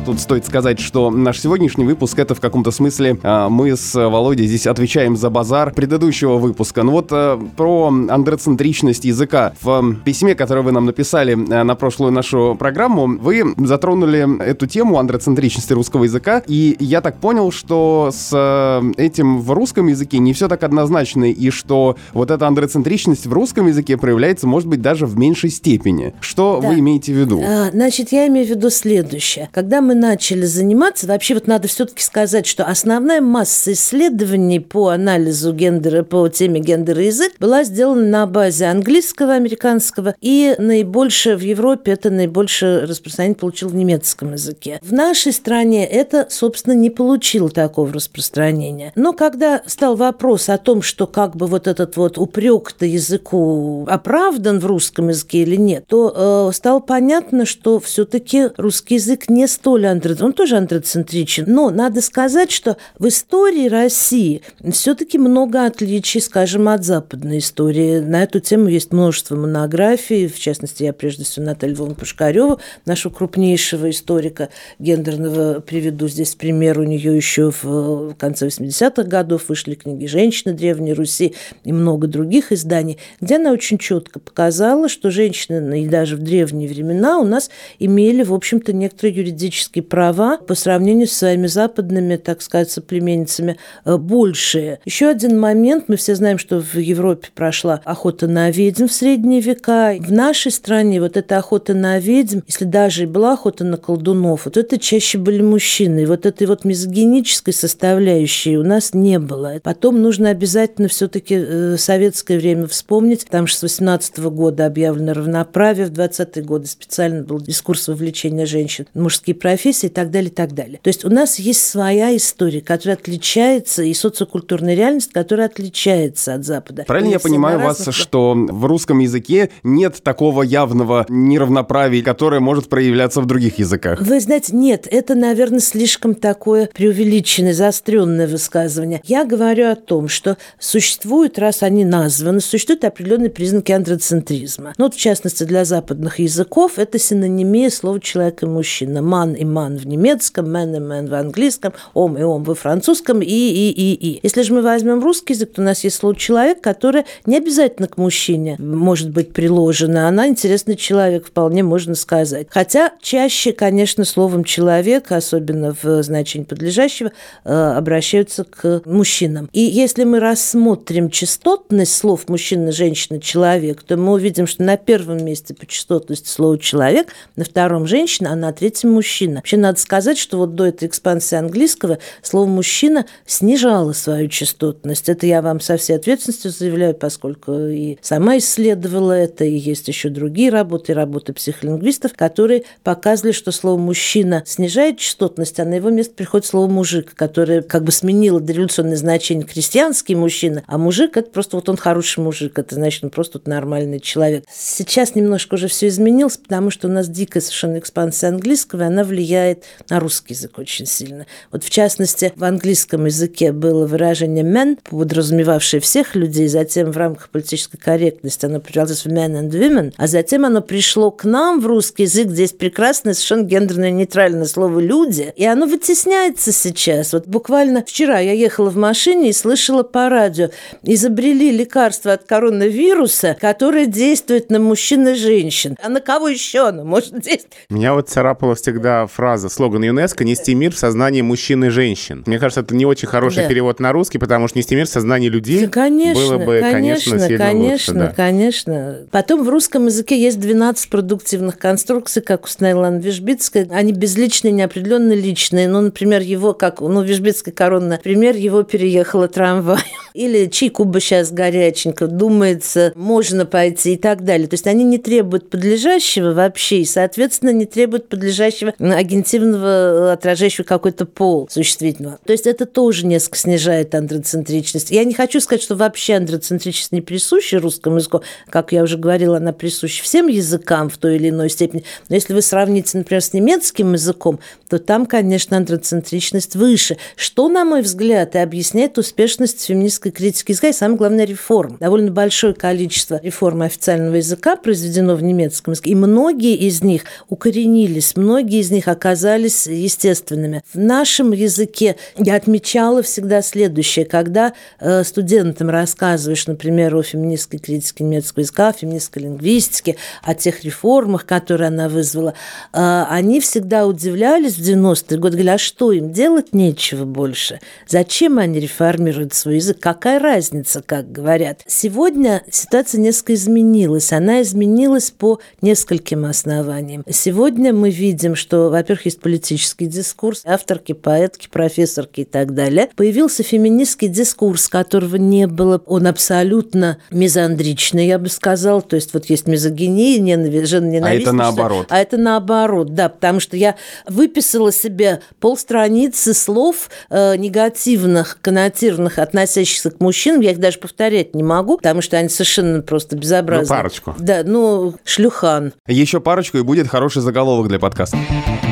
Тут 0.05 0.19
стоит 0.19 0.45
сказать, 0.45 0.79
что 0.79 1.09
наш 1.09 1.39
сегодняшний 1.39 1.83
выпуск 1.83 2.19
это 2.19 2.35
в 2.35 2.39
каком-то 2.39 2.69
смысле 2.69 3.17
а, 3.23 3.49
мы 3.49 3.75
с 3.75 3.95
Володей 3.95 4.45
здесь 4.45 4.67
отвечаем 4.67 5.17
за 5.17 5.31
базар 5.31 5.73
предыдущего 5.73 6.37
выпуска. 6.37 6.83
Ну 6.83 6.91
вот 6.91 7.07
а, 7.11 7.41
про 7.57 7.87
андроцентричность 7.87 9.03
языка. 9.03 9.53
В 9.61 9.95
письме, 10.05 10.35
которое 10.35 10.61
вы 10.61 10.71
нам 10.71 10.85
написали 10.85 11.33
а, 11.33 11.63
на 11.63 11.73
прошлую 11.73 12.11
нашу 12.11 12.55
программу, 12.59 13.17
вы 13.17 13.55
затронули 13.57 14.43
эту 14.43 14.67
тему 14.67 14.99
андроцентричности 14.99 15.73
русского 15.73 16.03
языка. 16.03 16.43
И 16.45 16.75
я 16.79 17.01
так 17.01 17.17
понял, 17.17 17.51
что 17.51 18.11
с 18.13 18.83
этим 18.97 19.41
в 19.41 19.51
русском 19.53 19.87
языке 19.87 20.19
не 20.19 20.33
все 20.33 20.47
так 20.47 20.63
однозначно, 20.63 21.31
и 21.31 21.49
что 21.49 21.95
вот 22.13 22.29
эта 22.29 22.45
андроцентричность 22.45 23.25
в 23.25 23.33
русском 23.33 23.65
языке 23.67 23.97
проявляется, 23.97 24.45
может 24.45 24.69
быть, 24.69 24.83
даже 24.83 25.07
в 25.07 25.17
меньшей 25.17 25.49
степени. 25.49 26.13
Что 26.19 26.59
да. 26.61 26.67
вы 26.67 26.79
имеете 26.79 27.11
в 27.11 27.17
виду? 27.17 27.41
Значит, 27.71 28.11
я 28.11 28.27
имею 28.27 28.45
в 28.45 28.49
виду 28.51 28.69
следующее. 28.69 29.49
Когда 29.51 29.81
мы 29.81 29.94
начали 29.99 30.45
заниматься, 30.45 31.07
вообще 31.07 31.33
вот 31.33 31.47
надо 31.47 31.67
все-таки 31.67 32.03
сказать, 32.03 32.45
что 32.45 32.65
основная 32.65 33.21
масса 33.21 33.73
исследований 33.73 34.59
по 34.59 34.89
анализу 34.89 35.53
гендера, 35.53 36.03
по 36.03 36.27
теме 36.29 36.59
гендера 36.59 37.01
и 37.01 37.07
язык 37.07 37.33
была 37.39 37.63
сделана 37.63 38.05
на 38.05 38.27
базе 38.27 38.65
английского, 38.65 39.33
американского, 39.33 40.15
и 40.21 40.55
наибольшее 40.57 41.35
в 41.37 41.41
Европе 41.41 41.91
это 41.91 42.09
наибольшее 42.09 42.85
распространение 42.85 43.35
получил 43.35 43.69
в 43.69 43.75
немецком 43.75 44.33
языке. 44.33 44.79
В 44.81 44.93
нашей 44.93 45.33
стране 45.33 45.85
это, 45.85 46.27
собственно, 46.29 46.73
не 46.73 46.89
получило 46.89 47.49
такого 47.49 47.91
распространения. 47.93 48.91
Но 48.95 49.13
когда 49.13 49.61
стал 49.65 49.95
вопрос 49.95 50.49
о 50.49 50.57
том, 50.57 50.81
что 50.81 51.07
как 51.07 51.35
бы 51.35 51.47
вот 51.47 51.67
этот 51.67 51.97
вот 51.97 52.17
упрек-то 52.17 52.85
языку 52.85 53.85
оправдан 53.87 54.59
в 54.59 54.65
русском 54.65 55.09
языке 55.09 55.39
или 55.39 55.55
нет, 55.55 55.85
то 55.87 56.49
э, 56.49 56.53
стало 56.53 56.79
понятно, 56.79 57.45
что 57.45 57.79
все-таки 57.79 58.49
русский 58.57 58.95
язык 58.95 59.29
не 59.29 59.47
столь 59.47 59.84
более 59.85 59.91
андро... 59.91 60.25
он 60.25 60.33
тоже 60.33 60.57
андроцентричен. 60.57 61.45
Но 61.47 61.69
надо 61.69 62.01
сказать, 62.01 62.51
что 62.51 62.77
в 62.97 63.07
истории 63.07 63.67
России 63.67 64.41
все-таки 64.71 65.17
много 65.17 65.65
отличий, 65.65 66.21
скажем, 66.21 66.67
от 66.67 66.83
западной 66.83 67.39
истории. 67.39 67.99
На 67.99 68.23
эту 68.23 68.39
тему 68.39 68.67
есть 68.67 68.91
множество 68.91 69.35
монографий. 69.35 70.27
В 70.27 70.39
частности, 70.39 70.83
я 70.83 70.93
прежде 70.93 71.23
всего 71.23 71.45
Наталью 71.45 71.75
Львовну 71.75 71.95
Пушкареву, 71.95 72.59
нашего 72.85 73.13
крупнейшего 73.13 73.89
историка 73.89 74.49
гендерного, 74.79 75.59
приведу 75.59 76.07
здесь 76.07 76.35
пример. 76.35 76.79
У 76.79 76.83
нее 76.83 77.15
еще 77.15 77.51
в 77.61 78.15
конце 78.15 78.47
80-х 78.47 79.03
годов 79.03 79.49
вышли 79.49 79.75
книги 79.75 80.05
«Женщины 80.05 80.53
Древней 80.53 80.93
Руси» 80.93 81.35
и 81.63 81.71
много 81.71 82.07
других 82.07 82.51
изданий, 82.51 82.97
где 83.21 83.35
она 83.35 83.51
очень 83.51 83.77
четко 83.77 84.19
показала, 84.19 84.89
что 84.89 85.11
женщины 85.11 85.83
и 85.83 85.87
даже 85.87 86.15
в 86.15 86.19
древние 86.19 86.69
времена 86.69 87.19
у 87.19 87.25
нас 87.25 87.49
имели, 87.79 88.23
в 88.23 88.33
общем-то, 88.33 88.73
некоторые 88.73 89.15
юридические 89.15 89.74
человеческие 89.75 89.83
права 89.83 90.37
по 90.37 90.55
сравнению 90.55 91.07
с 91.07 91.11
своими 91.11 91.47
западными, 91.47 92.15
так 92.15 92.41
сказать, 92.41 92.71
соплеменницами 92.71 93.57
э, 93.83 93.97
большие. 93.97 94.79
Еще 94.85 95.07
один 95.07 95.39
момент. 95.39 95.85
Мы 95.87 95.95
все 95.97 96.15
знаем, 96.15 96.37
что 96.37 96.61
в 96.61 96.75
Европе 96.75 97.29
прошла 97.33 97.81
охота 97.85 98.27
на 98.27 98.49
ведьм 98.51 98.87
в 98.87 98.91
средние 98.91 99.41
века. 99.41 99.95
В 99.99 100.11
нашей 100.11 100.51
стране 100.51 101.01
вот 101.01 101.17
эта 101.17 101.37
охота 101.37 101.73
на 101.73 101.99
ведьм, 101.99 102.39
если 102.47 102.65
даже 102.65 103.03
и 103.03 103.05
была 103.05 103.33
охота 103.33 103.63
на 103.63 103.77
колдунов, 103.77 104.45
вот 104.45 104.57
это 104.57 104.77
чаще 104.77 105.17
были 105.17 105.41
мужчины. 105.41 106.03
И 106.03 106.05
вот 106.05 106.25
этой 106.25 106.47
вот 106.47 106.65
мизогинической 106.65 107.53
составляющей 107.53 108.57
у 108.57 108.63
нас 108.63 108.93
не 108.93 109.19
было. 109.19 109.59
Потом 109.63 110.01
нужно 110.01 110.29
обязательно 110.29 110.87
все-таки 110.87 111.35
э, 111.35 111.77
советское 111.77 112.37
время 112.37 112.67
вспомнить. 112.67 113.25
Там 113.29 113.47
же 113.47 113.55
с 113.55 113.63
18 113.63 114.19
года 114.19 114.65
объявлено 114.65 115.13
равноправие, 115.13 115.87
в 115.87 115.91
20-е 115.91 116.43
годы 116.43 116.67
специально 116.67 117.23
был 117.23 117.39
дискурс 117.39 117.87
вовлечения 117.87 118.45
женщин 118.45 118.87
мужские 118.93 119.35
профессии 119.35 119.64
профессии 119.65 119.87
и 119.87 119.89
так 119.89 120.11
далее, 120.11 120.29
и 120.29 120.33
так 120.33 120.53
далее. 120.53 120.79
То 120.81 120.89
есть 120.89 121.05
у 121.05 121.09
нас 121.09 121.39
есть 121.39 121.65
своя 121.65 122.15
история, 122.15 122.61
которая 122.61 122.97
отличается, 122.97 123.81
и 123.83 123.93
социокультурная 123.93 124.75
реальность, 124.75 125.11
которая 125.11 125.47
отличается 125.47 126.35
от 126.35 126.45
Запада. 126.45 126.83
Правильно 126.85 127.13
я 127.13 127.19
понимаю 127.19 127.59
вас, 127.59 127.79
разных... 127.79 127.95
что 127.95 128.35
в 128.35 128.65
русском 128.65 128.99
языке 128.99 129.49
нет 129.63 130.03
такого 130.03 130.43
явного 130.43 131.05
неравноправия, 131.09 132.03
которое 132.03 132.39
может 132.39 132.69
проявляться 132.69 133.21
в 133.21 133.25
других 133.25 133.57
языках? 133.57 134.01
Вы 134.01 134.19
знаете, 134.19 134.55
нет, 134.55 134.87
это, 134.89 135.15
наверное, 135.15 135.59
слишком 135.59 136.13
такое 136.13 136.69
преувеличенное, 136.73 137.53
заостренное 137.53 138.27
высказывание. 138.27 139.01
Я 139.03 139.25
говорю 139.25 139.71
о 139.71 139.75
том, 139.75 140.09
что 140.09 140.37
существуют, 140.59 141.39
раз 141.39 141.63
они 141.63 141.85
названы, 141.85 142.39
существуют 142.39 142.83
определенные 142.83 143.31
признаки 143.31 143.71
андроцентризма. 143.71 144.73
Ну, 144.77 144.85
вот, 144.85 144.93
в 144.93 144.99
частности, 144.99 145.43
для 145.43 145.65
западных 145.65 146.19
языков 146.19 146.77
это 146.77 146.99
синонимия 146.99 147.71
слова 147.71 147.99
«человек» 147.99 148.43
и 148.43 148.45
«мужчина». 148.45 149.01
«Ман» 149.01 149.33
и 149.33 149.43
ман 149.55 149.77
в 149.77 149.87
немецком, 149.87 150.47
man 150.47 151.07
в 151.07 151.13
английском, 151.13 151.73
ом 151.93 152.17
и 152.17 152.23
ом 152.23 152.43
во 152.43 152.55
французском 152.55 153.21
и, 153.21 153.25
и, 153.25 153.71
и, 153.71 153.93
и. 153.93 154.19
Если 154.21 154.41
же 154.41 154.53
мы 154.53 154.61
возьмем 154.61 155.01
русский 155.01 155.33
язык, 155.33 155.53
то 155.53 155.61
у 155.61 155.65
нас 155.65 155.83
есть 155.85 155.95
слово 155.95 156.15
«человек», 156.15 156.59
которое 156.61 157.05
не 157.25 157.37
обязательно 157.37 157.87
к 157.87 157.97
мужчине 157.97 158.57
может 158.59 159.11
быть 159.11 159.31
приложено. 159.31 160.07
Она 160.07 160.27
интересный 160.27 160.75
человек, 160.75 161.27
вполне 161.27 161.63
можно 161.63 161.95
сказать. 161.95 162.47
Хотя 162.49 162.91
чаще, 163.01 163.53
конечно, 163.53 164.03
словом 164.03 164.43
«человек», 164.43 165.11
особенно 165.11 165.73
в 165.81 166.03
значении 166.03 166.45
подлежащего, 166.45 167.11
э, 167.45 167.53
обращаются 167.53 168.43
к 168.43 168.81
мужчинам. 168.85 169.49
И 169.53 169.61
если 169.61 170.03
мы 170.03 170.19
рассмотрим 170.19 171.09
частотность 171.09 171.95
слов 171.95 172.27
мужчина, 172.27 172.73
женщина, 172.73 173.21
человек, 173.21 173.83
то 173.83 173.95
мы 173.95 174.13
увидим, 174.13 174.47
что 174.47 174.63
на 174.63 174.75
первом 174.75 175.23
месте 175.23 175.53
по 175.53 175.65
частотности 175.65 176.27
слово 176.27 176.59
«человек», 176.59 177.07
на 177.37 177.45
втором 177.45 177.87
«женщина», 177.87 178.33
а 178.33 178.35
на 178.35 178.51
третьем 178.51 178.91
мужчина. 178.91 179.41
Вообще 179.45 179.57
надо 179.57 179.79
сказать, 179.79 180.17
что 180.17 180.39
вот 180.39 180.55
до 180.55 180.65
этой 180.65 180.87
экспансии 180.87 181.35
английского 181.35 181.99
слово 182.23 182.47
«мужчина» 182.47 183.05
снижало 183.27 183.93
свою 183.93 184.27
частотность. 184.27 185.07
Это 185.07 185.27
я 185.27 185.43
вам 185.43 185.59
со 185.59 185.77
всей 185.77 185.97
ответственностью 185.97 186.49
заявляю, 186.49 186.95
поскольку 186.95 187.53
и 187.53 187.99
сама 188.01 188.39
исследовала 188.39 189.11
это, 189.11 189.43
и 189.45 189.55
есть 189.55 189.87
еще 189.87 190.09
другие 190.09 190.49
работы, 190.49 190.95
работы 190.95 191.31
психолингвистов, 191.31 192.13
которые 192.15 192.63
показывали, 192.81 193.33
что 193.33 193.51
слово 193.51 193.77
«мужчина» 193.77 194.41
снижает 194.47 194.97
частотность, 194.97 195.59
а 195.59 195.65
на 195.65 195.75
его 195.75 195.91
место 195.91 196.15
приходит 196.15 196.47
слово 196.47 196.67
«мужик», 196.67 197.13
которое 197.13 197.61
как 197.61 197.83
бы 197.83 197.91
сменило 197.91 198.39
дореволюционное 198.39 198.97
значение 198.97 199.45
крестьянский 199.45 200.15
мужчина, 200.15 200.63
а 200.65 200.79
мужик– 200.79 201.17
это 201.17 201.29
просто 201.29 201.57
вот 201.57 201.69
он 201.69 201.77
хороший 201.77 202.21
мужик, 202.21 202.57
это 202.57 202.73
значит, 202.73 203.03
он 203.03 203.11
просто 203.11 203.37
вот 203.37 203.45
нормальный 203.45 203.99
человек. 203.99 204.43
Сейчас 204.51 205.13
немножко 205.13 205.53
уже 205.53 205.67
все 205.67 205.87
изменилось, 205.87 206.37
потому 206.37 206.71
что 206.71 206.87
у 206.87 206.91
нас 206.91 207.07
дикая 207.07 207.41
совершенно 207.41 207.77
экспансия 207.77 208.25
английского, 208.25 208.81
и 208.81 208.85
она 208.85 209.03
влияет 209.03 209.24
влияет 209.25 209.63
на 209.89 209.99
русский 209.99 210.33
язык 210.33 210.57
очень 210.59 210.85
сильно. 210.85 211.25
Вот 211.51 211.63
в 211.63 211.69
частности, 211.69 212.31
в 212.35 212.43
английском 212.43 213.05
языке 213.05 213.51
было 213.51 213.87
выражение 213.87 214.43
men, 214.43 214.77
подразумевавшее 214.89 215.81
всех 215.81 216.15
людей, 216.15 216.47
затем 216.47 216.91
в 216.91 216.97
рамках 216.97 217.29
политической 217.29 217.77
корректности 217.77 218.45
оно 218.45 218.59
превратилось 218.59 219.05
в 219.05 219.07
men 219.07 219.41
and 219.41 219.49
women, 219.49 219.93
а 219.97 220.07
затем 220.07 220.45
оно 220.45 220.61
пришло 220.61 221.11
к 221.11 221.23
нам 221.23 221.59
в 221.59 221.65
русский 221.65 222.03
язык, 222.03 222.27
где 222.27 222.43
есть 222.43 222.57
прекрасное, 222.57 223.13
совершенно 223.13 223.43
гендерно 223.43 223.89
нейтральное 223.89 224.45
слово 224.45 224.79
«люди», 224.79 225.33
и 225.35 225.45
оно 225.45 225.65
вытесняется 225.65 226.51
сейчас. 226.51 227.13
Вот 227.13 227.27
буквально 227.27 227.83
вчера 227.83 228.19
я 228.19 228.33
ехала 228.33 228.69
в 228.69 228.77
машине 228.77 229.29
и 229.29 229.33
слышала 229.33 229.83
по 229.83 230.09
радио, 230.09 230.49
изобрели 230.83 231.51
лекарство 231.51 232.13
от 232.13 232.25
коронавируса, 232.25 233.35
которое 233.39 233.85
действует 233.87 234.49
на 234.51 234.59
мужчин 234.59 235.07
и 235.07 235.15
женщин. 235.15 235.77
А 235.81 235.89
на 235.89 236.01
кого 236.01 236.27
еще 236.27 236.67
оно 236.67 236.83
может 236.83 237.13
действовать? 237.13 237.55
Меня 237.69 237.93
вот 237.93 238.09
царапала 238.09 238.55
всегда 238.55 239.07
фраза, 239.15 239.47
слоган 239.47 239.83
ЮНЕСКО 239.83 240.25
«Нести 240.25 240.53
мир 240.53 240.73
в 240.73 240.77
сознании 240.77 241.21
мужчин 241.21 241.63
и 241.63 241.69
женщин». 241.69 242.23
Мне 242.25 242.37
кажется, 242.37 242.61
это 242.61 242.75
не 242.75 242.85
очень 242.85 243.07
хороший 243.07 243.43
да. 243.43 243.49
перевод 243.49 243.79
на 243.79 243.93
русский, 243.93 244.17
потому 244.17 244.49
что 244.49 244.57
«нести 244.57 244.75
мир 244.75 244.87
в 244.87 244.89
сознании 244.89 245.29
людей» 245.29 245.65
да, 245.65 245.71
конечно, 245.71 246.21
было 246.21 246.37
бы, 246.37 246.59
конечно, 246.59 247.11
конечно 247.11 247.19
сильно 247.19 247.37
конечно, 247.37 247.93
лучше. 247.93 248.07
Да. 248.07 248.13
конечно. 248.13 248.97
Потом 249.11 249.43
в 249.43 249.49
русском 249.49 249.85
языке 249.85 250.21
есть 250.21 250.39
12 250.39 250.89
продуктивных 250.89 251.57
конструкций, 251.57 252.21
как 252.21 252.43
установила 252.43 252.87
Анна 252.87 252.99
Вишбицкая. 252.99 253.67
Они 253.71 253.93
безличные, 253.93 254.51
неопределенно 254.51 255.13
личные. 255.13 255.69
Ну, 255.69 255.79
например, 255.79 256.21
его, 256.21 256.53
как, 256.53 256.81
ну, 256.81 257.01
Вишбицкая 257.01 257.53
коронная, 257.53 257.99
пример, 258.03 258.35
его 258.35 258.63
переехала 258.63 259.29
трамвай. 259.29 259.79
Или 260.13 260.47
чайку 260.47 260.83
бы 260.83 260.99
сейчас 260.99 261.31
горяченько, 261.31 262.07
думается, 262.07 262.91
можно 262.95 263.45
пойти 263.45 263.93
и 263.93 263.97
так 263.97 264.23
далее. 264.23 264.47
То 264.47 264.53
есть 264.53 264.65
они 264.65 264.85
не 264.85 264.97
требуют 264.97 265.49
подлежащего 265.49 266.33
вообще, 266.33 266.79
и, 266.79 266.85
соответственно, 266.85 267.49
не 267.49 267.65
требуют 267.65 268.07
подлежащего 268.07 268.73
агентивного, 269.05 270.11
отражающего 270.13 270.65
какой-то 270.65 271.05
пол 271.05 271.47
существительного. 271.49 272.19
То 272.25 272.33
есть 272.33 272.47
это 272.47 272.65
тоже 272.65 273.05
несколько 273.05 273.37
снижает 273.37 273.95
андроцентричность. 273.95 274.91
Я 274.91 275.03
не 275.03 275.13
хочу 275.13 275.39
сказать, 275.39 275.63
что 275.63 275.75
вообще 275.75 276.15
андроцентричность 276.15 276.91
не 276.91 277.01
присуща 277.01 277.59
русскому 277.59 277.97
языку. 277.97 278.21
Как 278.49 278.71
я 278.71 278.83
уже 278.83 278.97
говорила, 278.97 279.37
она 279.37 279.53
присуща 279.53 280.03
всем 280.03 280.27
языкам 280.27 280.89
в 280.89 280.97
той 280.97 281.15
или 281.15 281.29
иной 281.29 281.49
степени. 281.49 281.83
Но 282.09 282.15
если 282.15 282.33
вы 282.33 282.41
сравните, 282.41 282.97
например, 282.97 283.21
с 283.21 283.33
немецким 283.33 283.93
языком, 283.93 284.39
то 284.69 284.79
там, 284.79 285.05
конечно, 285.05 285.57
андроцентричность 285.57 286.55
выше. 286.55 286.97
Что, 287.15 287.47
на 287.47 287.63
мой 287.63 287.81
взгляд, 287.81 288.35
и 288.35 288.39
объясняет 288.39 288.97
успешность 288.97 289.63
феминистской 289.63 290.11
критики 290.11 290.51
языка 290.51 290.69
и, 290.69 290.73
самое 290.73 290.97
главное, 290.97 291.25
реформ. 291.25 291.77
Довольно 291.79 292.11
большое 292.11 292.53
количество 292.53 293.19
реформ 293.21 293.61
официального 293.61 294.15
языка 294.15 294.55
произведено 294.55 295.15
в 295.15 295.23
немецком 295.23 295.73
языке, 295.73 295.91
и 295.91 295.95
многие 295.95 296.55
из 296.55 296.81
них 296.81 297.03
укоренились, 297.29 298.15
многие 298.15 298.59
из 298.59 298.71
них 298.71 298.87
оказались 298.95 299.67
естественными. 299.67 300.63
В 300.73 300.79
нашем 300.79 301.31
языке 301.31 301.95
я 302.17 302.35
отмечала 302.35 303.03
всегда 303.03 303.41
следующее. 303.41 304.05
Когда 304.05 304.53
э, 304.79 305.03
студентам 305.03 305.69
рассказываешь, 305.69 306.47
например, 306.47 306.95
о 306.95 307.03
феминистской 307.03 307.59
критике 307.59 308.03
немецкого 308.03 308.41
языка, 308.41 308.69
о 308.69 308.73
феминистской 308.73 309.23
лингвистике, 309.23 309.97
о 310.23 310.33
тех 310.33 310.63
реформах, 310.63 311.25
которые 311.25 311.67
она 311.67 311.89
вызвала, 311.89 312.33
э, 312.73 313.05
они 313.09 313.39
всегда 313.39 313.85
удивлялись 313.85 314.55
в 314.55 314.61
90-е 314.61 315.19
годы, 315.19 315.37
говорили, 315.37 315.49
а 315.49 315.57
что 315.57 315.91
им 315.91 316.11
делать 316.11 316.53
нечего 316.53 317.05
больше? 317.05 317.59
Зачем 317.87 318.39
они 318.39 318.59
реформируют 318.59 319.33
свой 319.33 319.55
язык? 319.55 319.79
Какая 319.79 320.19
разница, 320.19 320.81
как 320.85 321.11
говорят? 321.11 321.61
Сегодня 321.67 322.43
ситуация 322.49 322.99
несколько 323.01 323.33
изменилась. 323.33 324.11
Она 324.13 324.41
изменилась 324.41 325.11
по 325.11 325.39
нескольким 325.61 326.25
основаниям. 326.25 327.03
Сегодня 327.09 327.73
мы 327.73 327.89
видим, 327.89 328.35
что, 328.35 328.69
во-первых, 328.85 329.05
есть 329.05 329.19
политический 329.19 329.87
дискурс, 329.87 330.43
авторки, 330.45 330.93
поэтки, 330.93 331.47
профессорки 331.49 332.21
и 332.21 332.25
так 332.25 332.53
далее. 332.53 332.89
Появился 332.95 333.41
феминистский 333.41 334.09
дискурс, 334.09 334.69
которого 334.69 335.15
не 335.15 335.47
было. 335.47 335.81
Он 335.87 336.05
абсолютно 336.05 336.99
мизандричный, 337.09 338.05
я 338.05 338.19
бы 338.19 338.29
сказал. 338.29 338.83
То 338.83 338.95
есть 338.95 339.11
вот 339.15 339.25
есть 339.25 339.47
мизогиния, 339.47 340.19
ненависть, 340.19 340.71
А 341.03 341.13
это 341.13 341.31
наоборот. 341.31 341.87
А 341.89 341.99
это 341.99 342.17
наоборот, 342.17 342.93
да, 342.93 343.09
потому 343.09 343.39
что 343.39 343.57
я 343.57 343.75
выписала 344.07 344.71
себе 344.71 345.21
полстраницы 345.39 346.35
слов 346.35 346.91
э, 347.09 347.37
негативных, 347.37 348.37
коннотированных, 348.41 349.17
относящихся 349.17 349.89
к 349.89 349.99
мужчинам. 349.99 350.41
Я 350.41 350.51
их 350.51 350.59
даже 350.59 350.77
повторять 350.77 351.33
не 351.33 351.41
могу, 351.41 351.77
потому 351.77 352.03
что 352.03 352.17
они 352.17 352.29
совершенно 352.29 352.83
просто 352.83 353.15
безобразны. 353.15 353.65
Ну, 353.65 353.81
парочку. 353.81 354.15
Да, 354.19 354.43
ну, 354.45 354.93
шлюхан. 355.05 355.73
Еще 355.87 356.19
парочку, 356.19 356.59
и 356.59 356.61
будет 356.61 356.87
хороший 356.87 357.23
заголовок 357.23 357.67
для 357.67 357.79
подкаста. 357.79 358.17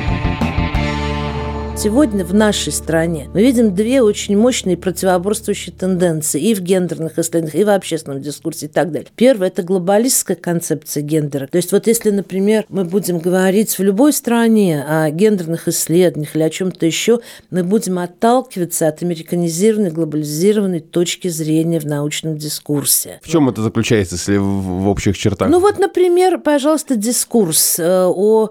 thank 0.05 0.41
you 0.41 0.42
Сегодня 1.83 2.23
в 2.23 2.33
нашей 2.33 2.71
стране 2.71 3.29
мы 3.33 3.41
видим 3.41 3.75
две 3.75 4.01
очень 4.01 4.37
мощные 4.37 4.77
противоборствующие 4.77 5.75
тенденции 5.75 6.41
и 6.41 6.55
в 6.55 6.61
гендерных 6.61 7.19
исследованиях, 7.19 7.55
и 7.55 7.65
в 7.65 7.69
общественном 7.69 8.21
дискурсе 8.21 8.67
и 8.67 8.69
так 8.69 8.89
далее. 8.93 9.09
Первое– 9.17 9.47
это 9.49 9.63
глобалистская 9.63 10.37
концепция 10.37 11.03
гендера. 11.03 11.47
То 11.47 11.57
есть 11.57 11.73
вот 11.73 11.87
если, 11.87 12.11
например, 12.11 12.63
мы 12.69 12.85
будем 12.85 13.19
говорить 13.19 13.77
в 13.77 13.83
любой 13.83 14.13
стране 14.13 14.81
о 14.81 15.09
гендерных 15.09 15.67
исследованиях 15.67 16.33
или 16.37 16.43
о 16.43 16.49
чем-то 16.49 16.85
еще, 16.85 17.19
мы 17.51 17.65
будем 17.65 17.99
отталкиваться 17.99 18.87
от 18.87 19.03
американизированной, 19.03 19.91
глобализированной 19.91 20.79
точки 20.79 21.27
зрения 21.27 21.81
в 21.81 21.85
научном 21.85 22.37
дискурсе. 22.37 23.19
В 23.21 23.27
чем 23.27 23.49
это 23.49 23.61
заключается, 23.61 24.15
если 24.15 24.37
в, 24.37 24.45
в 24.45 24.87
общих 24.87 25.17
чертах? 25.17 25.49
Ну 25.49 25.59
вот, 25.59 25.79
например, 25.79 26.39
пожалуйста, 26.39 26.95
дискурс 26.95 27.77
э, 27.77 28.05
о 28.05 28.47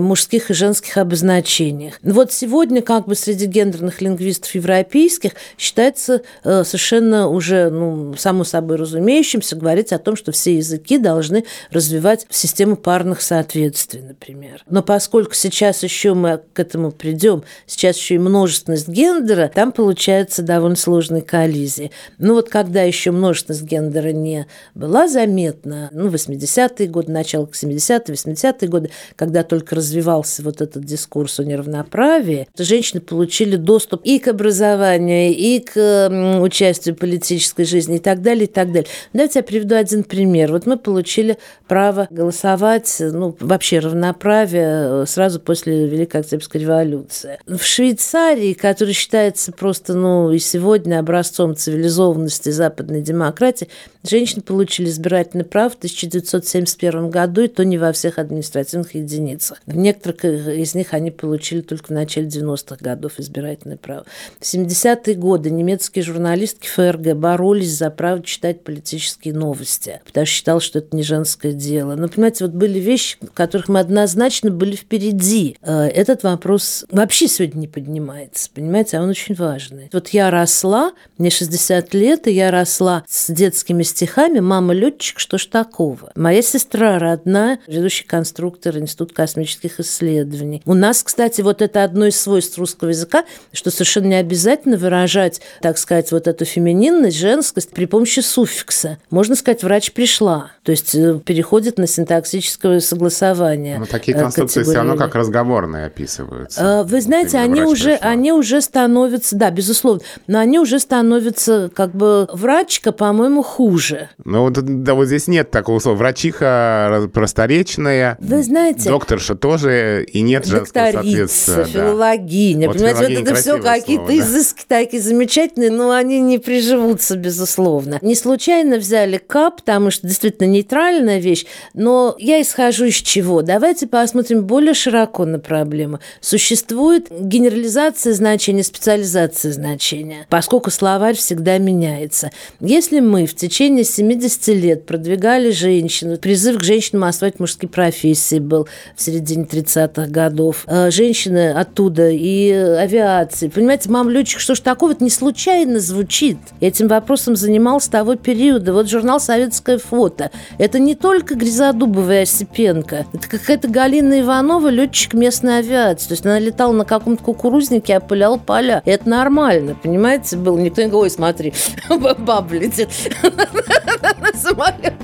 мужских 0.00 0.50
и 0.50 0.54
женских 0.54 0.96
обозначениях. 0.96 2.00
Вот 2.02 2.32
сегодня 2.32 2.71
сегодня 2.72 2.86
как 2.86 3.06
бы 3.06 3.14
среди 3.14 3.44
гендерных 3.44 4.00
лингвистов 4.00 4.54
европейских 4.54 5.32
считается 5.58 6.22
э, 6.42 6.64
совершенно 6.64 7.28
уже, 7.28 7.68
ну, 7.68 8.14
само 8.16 8.44
собой 8.44 8.76
разумеющимся 8.76 9.56
говорить 9.56 9.92
о 9.92 9.98
том, 9.98 10.16
что 10.16 10.32
все 10.32 10.56
языки 10.56 10.96
должны 10.96 11.44
развивать 11.70 12.26
систему 12.30 12.76
парных 12.76 13.20
соответствий, 13.20 14.00
например. 14.00 14.62
Но 14.70 14.82
поскольку 14.82 15.34
сейчас 15.34 15.82
еще 15.82 16.14
мы 16.14 16.40
к 16.54 16.60
этому 16.60 16.92
придем, 16.92 17.42
сейчас 17.66 17.98
еще 17.98 18.14
и 18.14 18.18
множественность 18.18 18.88
гендера, 18.88 19.50
там 19.54 19.70
получается 19.72 20.40
довольно 20.40 20.76
сложные 20.76 21.20
коллизии. 21.20 21.90
Ну 22.16 22.34
вот 22.34 22.48
когда 22.48 22.82
еще 22.82 23.10
множественность 23.10 23.64
гендера 23.64 24.12
не 24.12 24.46
была 24.74 25.08
заметна, 25.08 25.90
ну, 25.92 26.08
80-е 26.08 26.88
годы, 26.88 27.12
начало 27.12 27.44
70-е, 27.44 28.14
80-е 28.14 28.68
годы, 28.68 28.90
когда 29.14 29.42
только 29.42 29.76
развивался 29.76 30.42
вот 30.42 30.62
этот 30.62 30.86
дискурс 30.86 31.38
о 31.38 31.44
неравноправии, 31.44 32.48
женщины 32.64 33.00
получили 33.00 33.56
доступ 33.56 34.02
и 34.04 34.18
к 34.18 34.28
образованию, 34.28 35.34
и 35.34 35.60
к 35.60 36.08
участию 36.40 36.94
в 36.94 36.98
политической 36.98 37.64
жизни, 37.64 37.96
и 37.96 38.00
так 38.00 38.22
далее, 38.22 38.44
и 38.44 38.48
так 38.48 38.68
далее. 38.72 38.88
Давайте 39.12 39.40
я 39.40 39.42
приведу 39.42 39.74
один 39.74 40.04
пример. 40.04 40.52
Вот 40.52 40.66
мы 40.66 40.76
получили 40.76 41.38
право 41.68 42.06
голосовать, 42.10 42.96
ну, 43.00 43.36
вообще 43.40 43.78
равноправие 43.78 45.02
э, 45.02 45.06
сразу 45.06 45.40
после 45.40 45.86
Великой 45.86 46.20
Октябрьской 46.20 46.60
революции. 46.60 47.38
В 47.46 47.62
Швейцарии, 47.62 48.52
которая 48.52 48.94
считается 48.94 49.52
просто, 49.52 49.94
ну, 49.94 50.30
и 50.30 50.38
сегодня 50.38 50.98
образцом 50.98 51.56
цивилизованности 51.56 52.50
западной 52.50 53.02
демократии, 53.02 53.68
женщины 54.02 54.42
получили 54.42 54.88
избирательное 54.88 55.44
право 55.44 55.70
в 55.70 55.74
1971 55.74 57.10
году, 57.10 57.42
и 57.42 57.48
то 57.48 57.64
не 57.64 57.78
во 57.78 57.92
всех 57.92 58.18
административных 58.18 58.94
единицах. 58.94 59.60
В 59.66 59.76
некоторых 59.76 60.24
из 60.24 60.74
них 60.74 60.94
они 60.94 61.10
получили 61.10 61.60
только 61.60 61.86
в 61.86 61.90
начале 61.90 62.26
90-х 62.42 62.76
годов 62.80 63.18
избирательное 63.18 63.76
право. 63.76 64.04
В 64.40 64.44
70-е 64.44 65.14
годы 65.14 65.50
немецкие 65.50 66.04
журналистки 66.04 66.66
ФРГ 66.66 67.14
боролись 67.14 67.76
за 67.76 67.90
право 67.90 68.22
читать 68.22 68.62
политические 68.62 69.34
новости, 69.34 70.00
потому 70.04 70.26
что 70.26 70.34
считал, 70.34 70.60
что 70.60 70.78
это 70.78 70.94
не 70.96 71.02
женское 71.02 71.52
дело. 71.52 71.94
Но, 71.94 72.08
понимаете, 72.08 72.44
вот 72.44 72.54
были 72.54 72.78
вещи, 72.78 73.16
в 73.20 73.32
которых 73.32 73.68
мы 73.68 73.80
однозначно 73.80 74.50
были 74.50 74.76
впереди. 74.76 75.56
Э, 75.62 75.86
этот 75.86 76.22
вопрос 76.22 76.84
вообще 76.90 77.28
сегодня 77.28 77.60
не 77.60 77.68
поднимается, 77.68 78.50
понимаете, 78.54 78.98
а 78.98 79.02
он 79.02 79.10
очень 79.10 79.34
важный. 79.34 79.90
Вот 79.92 80.08
я 80.08 80.30
росла, 80.30 80.92
мне 81.18 81.30
60 81.30 81.94
лет, 81.94 82.26
и 82.26 82.32
я 82.32 82.50
росла 82.50 83.04
с 83.08 83.32
детскими 83.32 83.82
стихами 83.82 84.40
«Мама 84.40 84.74
летчик, 84.74 85.18
что 85.18 85.38
ж 85.38 85.46
такого?». 85.46 86.12
Моя 86.14 86.42
сестра 86.42 86.98
родная, 86.98 87.58
ведущий 87.66 88.04
конструктор 88.04 88.76
Института 88.78 89.14
космических 89.14 89.80
исследований. 89.80 90.62
У 90.64 90.74
нас, 90.74 91.02
кстати, 91.02 91.40
вот 91.40 91.62
это 91.62 91.84
одно 91.84 92.06
из 92.06 92.20
свойств 92.32 92.58
русского 92.58 92.88
языка, 92.88 93.24
что 93.52 93.70
совершенно 93.70 94.06
не 94.06 94.14
обязательно 94.14 94.78
выражать, 94.78 95.42
так 95.60 95.76
сказать, 95.76 96.10
вот 96.12 96.26
эту 96.26 96.46
фемининность, 96.46 97.18
женскость 97.18 97.70
при 97.70 97.84
помощи 97.84 98.20
суффикса. 98.20 98.98
Можно 99.10 99.36
сказать 99.36 99.62
«врач 99.62 99.92
пришла». 99.92 100.52
То 100.62 100.70
есть 100.70 100.94
э, 100.94 101.18
переходит 101.24 101.78
на 101.78 101.88
синтаксическое 101.88 102.78
согласование. 102.78 103.78
Но 103.78 103.86
такие 103.86 104.16
конструкции 104.16 104.62
все 104.62 104.74
равно 104.74 104.96
как 104.96 105.16
разговорные 105.16 105.86
описываются. 105.86 106.84
Вы 106.86 107.00
знаете, 107.00 107.38
они 107.38 107.62
уже, 107.62 107.94
они 107.96 108.32
уже 108.32 108.60
становятся, 108.60 109.34
да, 109.34 109.50
безусловно, 109.50 110.02
но 110.28 110.38
они 110.38 110.60
уже 110.60 110.78
становятся 110.78 111.70
как 111.74 111.94
бы 111.94 112.28
врачка, 112.32 112.92
по-моему, 112.92 113.42
хуже. 113.42 114.10
Ну 114.24 114.42
вот, 114.42 114.54
да, 114.54 114.94
вот 114.94 115.06
здесь 115.06 115.26
нет 115.26 115.50
такого 115.50 115.80
слова. 115.80 115.96
Врачиха 115.96 117.10
просторечная. 117.12 118.16
Вы 118.20 118.44
знаете... 118.44 118.88
Докторша 118.88 119.34
тоже, 119.34 120.04
и 120.04 120.20
нет 120.20 120.46
женского 120.46 120.92
соответствия. 120.92 121.64
филологиня. 121.64 122.60
Да. 122.62 122.66
Вот 122.68 122.76
понимаете, 122.76 123.18
вот 123.18 123.28
это 123.28 123.34
все 123.34 123.58
какие-то 123.60 124.06
да? 124.06 124.16
изыски 124.16 124.64
такие 124.68 125.02
замечательные, 125.02 125.72
но 125.72 125.90
они 125.90 126.20
не 126.20 126.38
приживутся, 126.38 127.16
безусловно. 127.16 127.98
Не 128.00 128.14
случайно 128.14 128.76
взяли 128.76 129.18
КАП, 129.18 129.56
потому 129.56 129.90
что 129.90 130.06
действительно 130.06 130.51
нейтральная 130.52 131.18
вещь, 131.18 131.46
но 131.74 132.14
я 132.18 132.40
исхожу 132.40 132.86
из 132.86 132.96
чего? 132.96 133.42
Давайте 133.42 133.86
посмотрим 133.86 134.44
более 134.44 134.74
широко 134.74 135.24
на 135.24 135.38
проблему. 135.38 135.98
Существует 136.20 137.08
генерализация 137.10 138.12
значения, 138.12 138.62
специализация 138.62 139.52
значения, 139.52 140.26
поскольку 140.28 140.70
словарь 140.70 141.16
всегда 141.16 141.58
меняется. 141.58 142.30
Если 142.60 143.00
мы 143.00 143.26
в 143.26 143.34
течение 143.34 143.84
70 143.84 144.48
лет 144.48 144.86
продвигали 144.86 145.50
женщину, 145.50 146.16
призыв 146.16 146.58
к 146.58 146.62
женщинам 146.62 147.04
освоить 147.04 147.40
мужские 147.40 147.68
профессии 147.68 148.38
был 148.38 148.68
в 148.96 149.02
середине 149.02 149.44
30-х 149.44 150.06
годов, 150.08 150.64
э, 150.66 150.90
женщины 150.90 151.52
оттуда 151.52 152.10
и 152.10 152.50
авиации. 152.50 153.48
Понимаете, 153.48 153.90
мам, 153.90 154.10
летчик, 154.10 154.40
что 154.40 154.54
ж 154.54 154.60
такого? 154.60 154.92
Это 154.92 155.04
не 155.04 155.10
случайно 155.10 155.80
звучит. 155.80 156.38
Этим 156.60 156.88
вопросом 156.88 157.36
занимался 157.36 157.90
того 157.90 158.16
периода. 158.16 158.72
Вот 158.72 158.88
журнал 158.88 159.20
«Советское 159.20 159.78
фото». 159.78 160.30
Это 160.58 160.78
не 160.78 160.94
только 160.94 161.34
Гризодубова 161.34 162.12
и 162.12 162.22
Осипенко. 162.22 163.06
Это 163.12 163.28
какая-то 163.28 163.68
Галина 163.68 164.20
Иванова, 164.20 164.68
летчик 164.68 165.14
местной 165.14 165.58
авиации. 165.58 166.08
То 166.08 166.12
есть 166.14 166.26
она 166.26 166.38
летала 166.38 166.72
на 166.72 166.84
каком-то 166.84 167.22
кукурузнике, 167.22 167.98
опыляла 167.98 168.38
поля. 168.38 168.82
Это 168.84 169.08
нормально, 169.08 169.76
понимаете, 169.80 170.36
был. 170.36 170.56
Никто 170.58 170.82
не 170.82 170.88
говорит, 170.88 171.04
ой, 171.04 171.10
смотри, 171.10 171.52
баба 172.18 172.54
летит 172.54 172.88
на 173.22 174.38
самолет. 174.38 174.94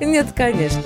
Нет, 0.00 0.26
конечно. 0.34 0.82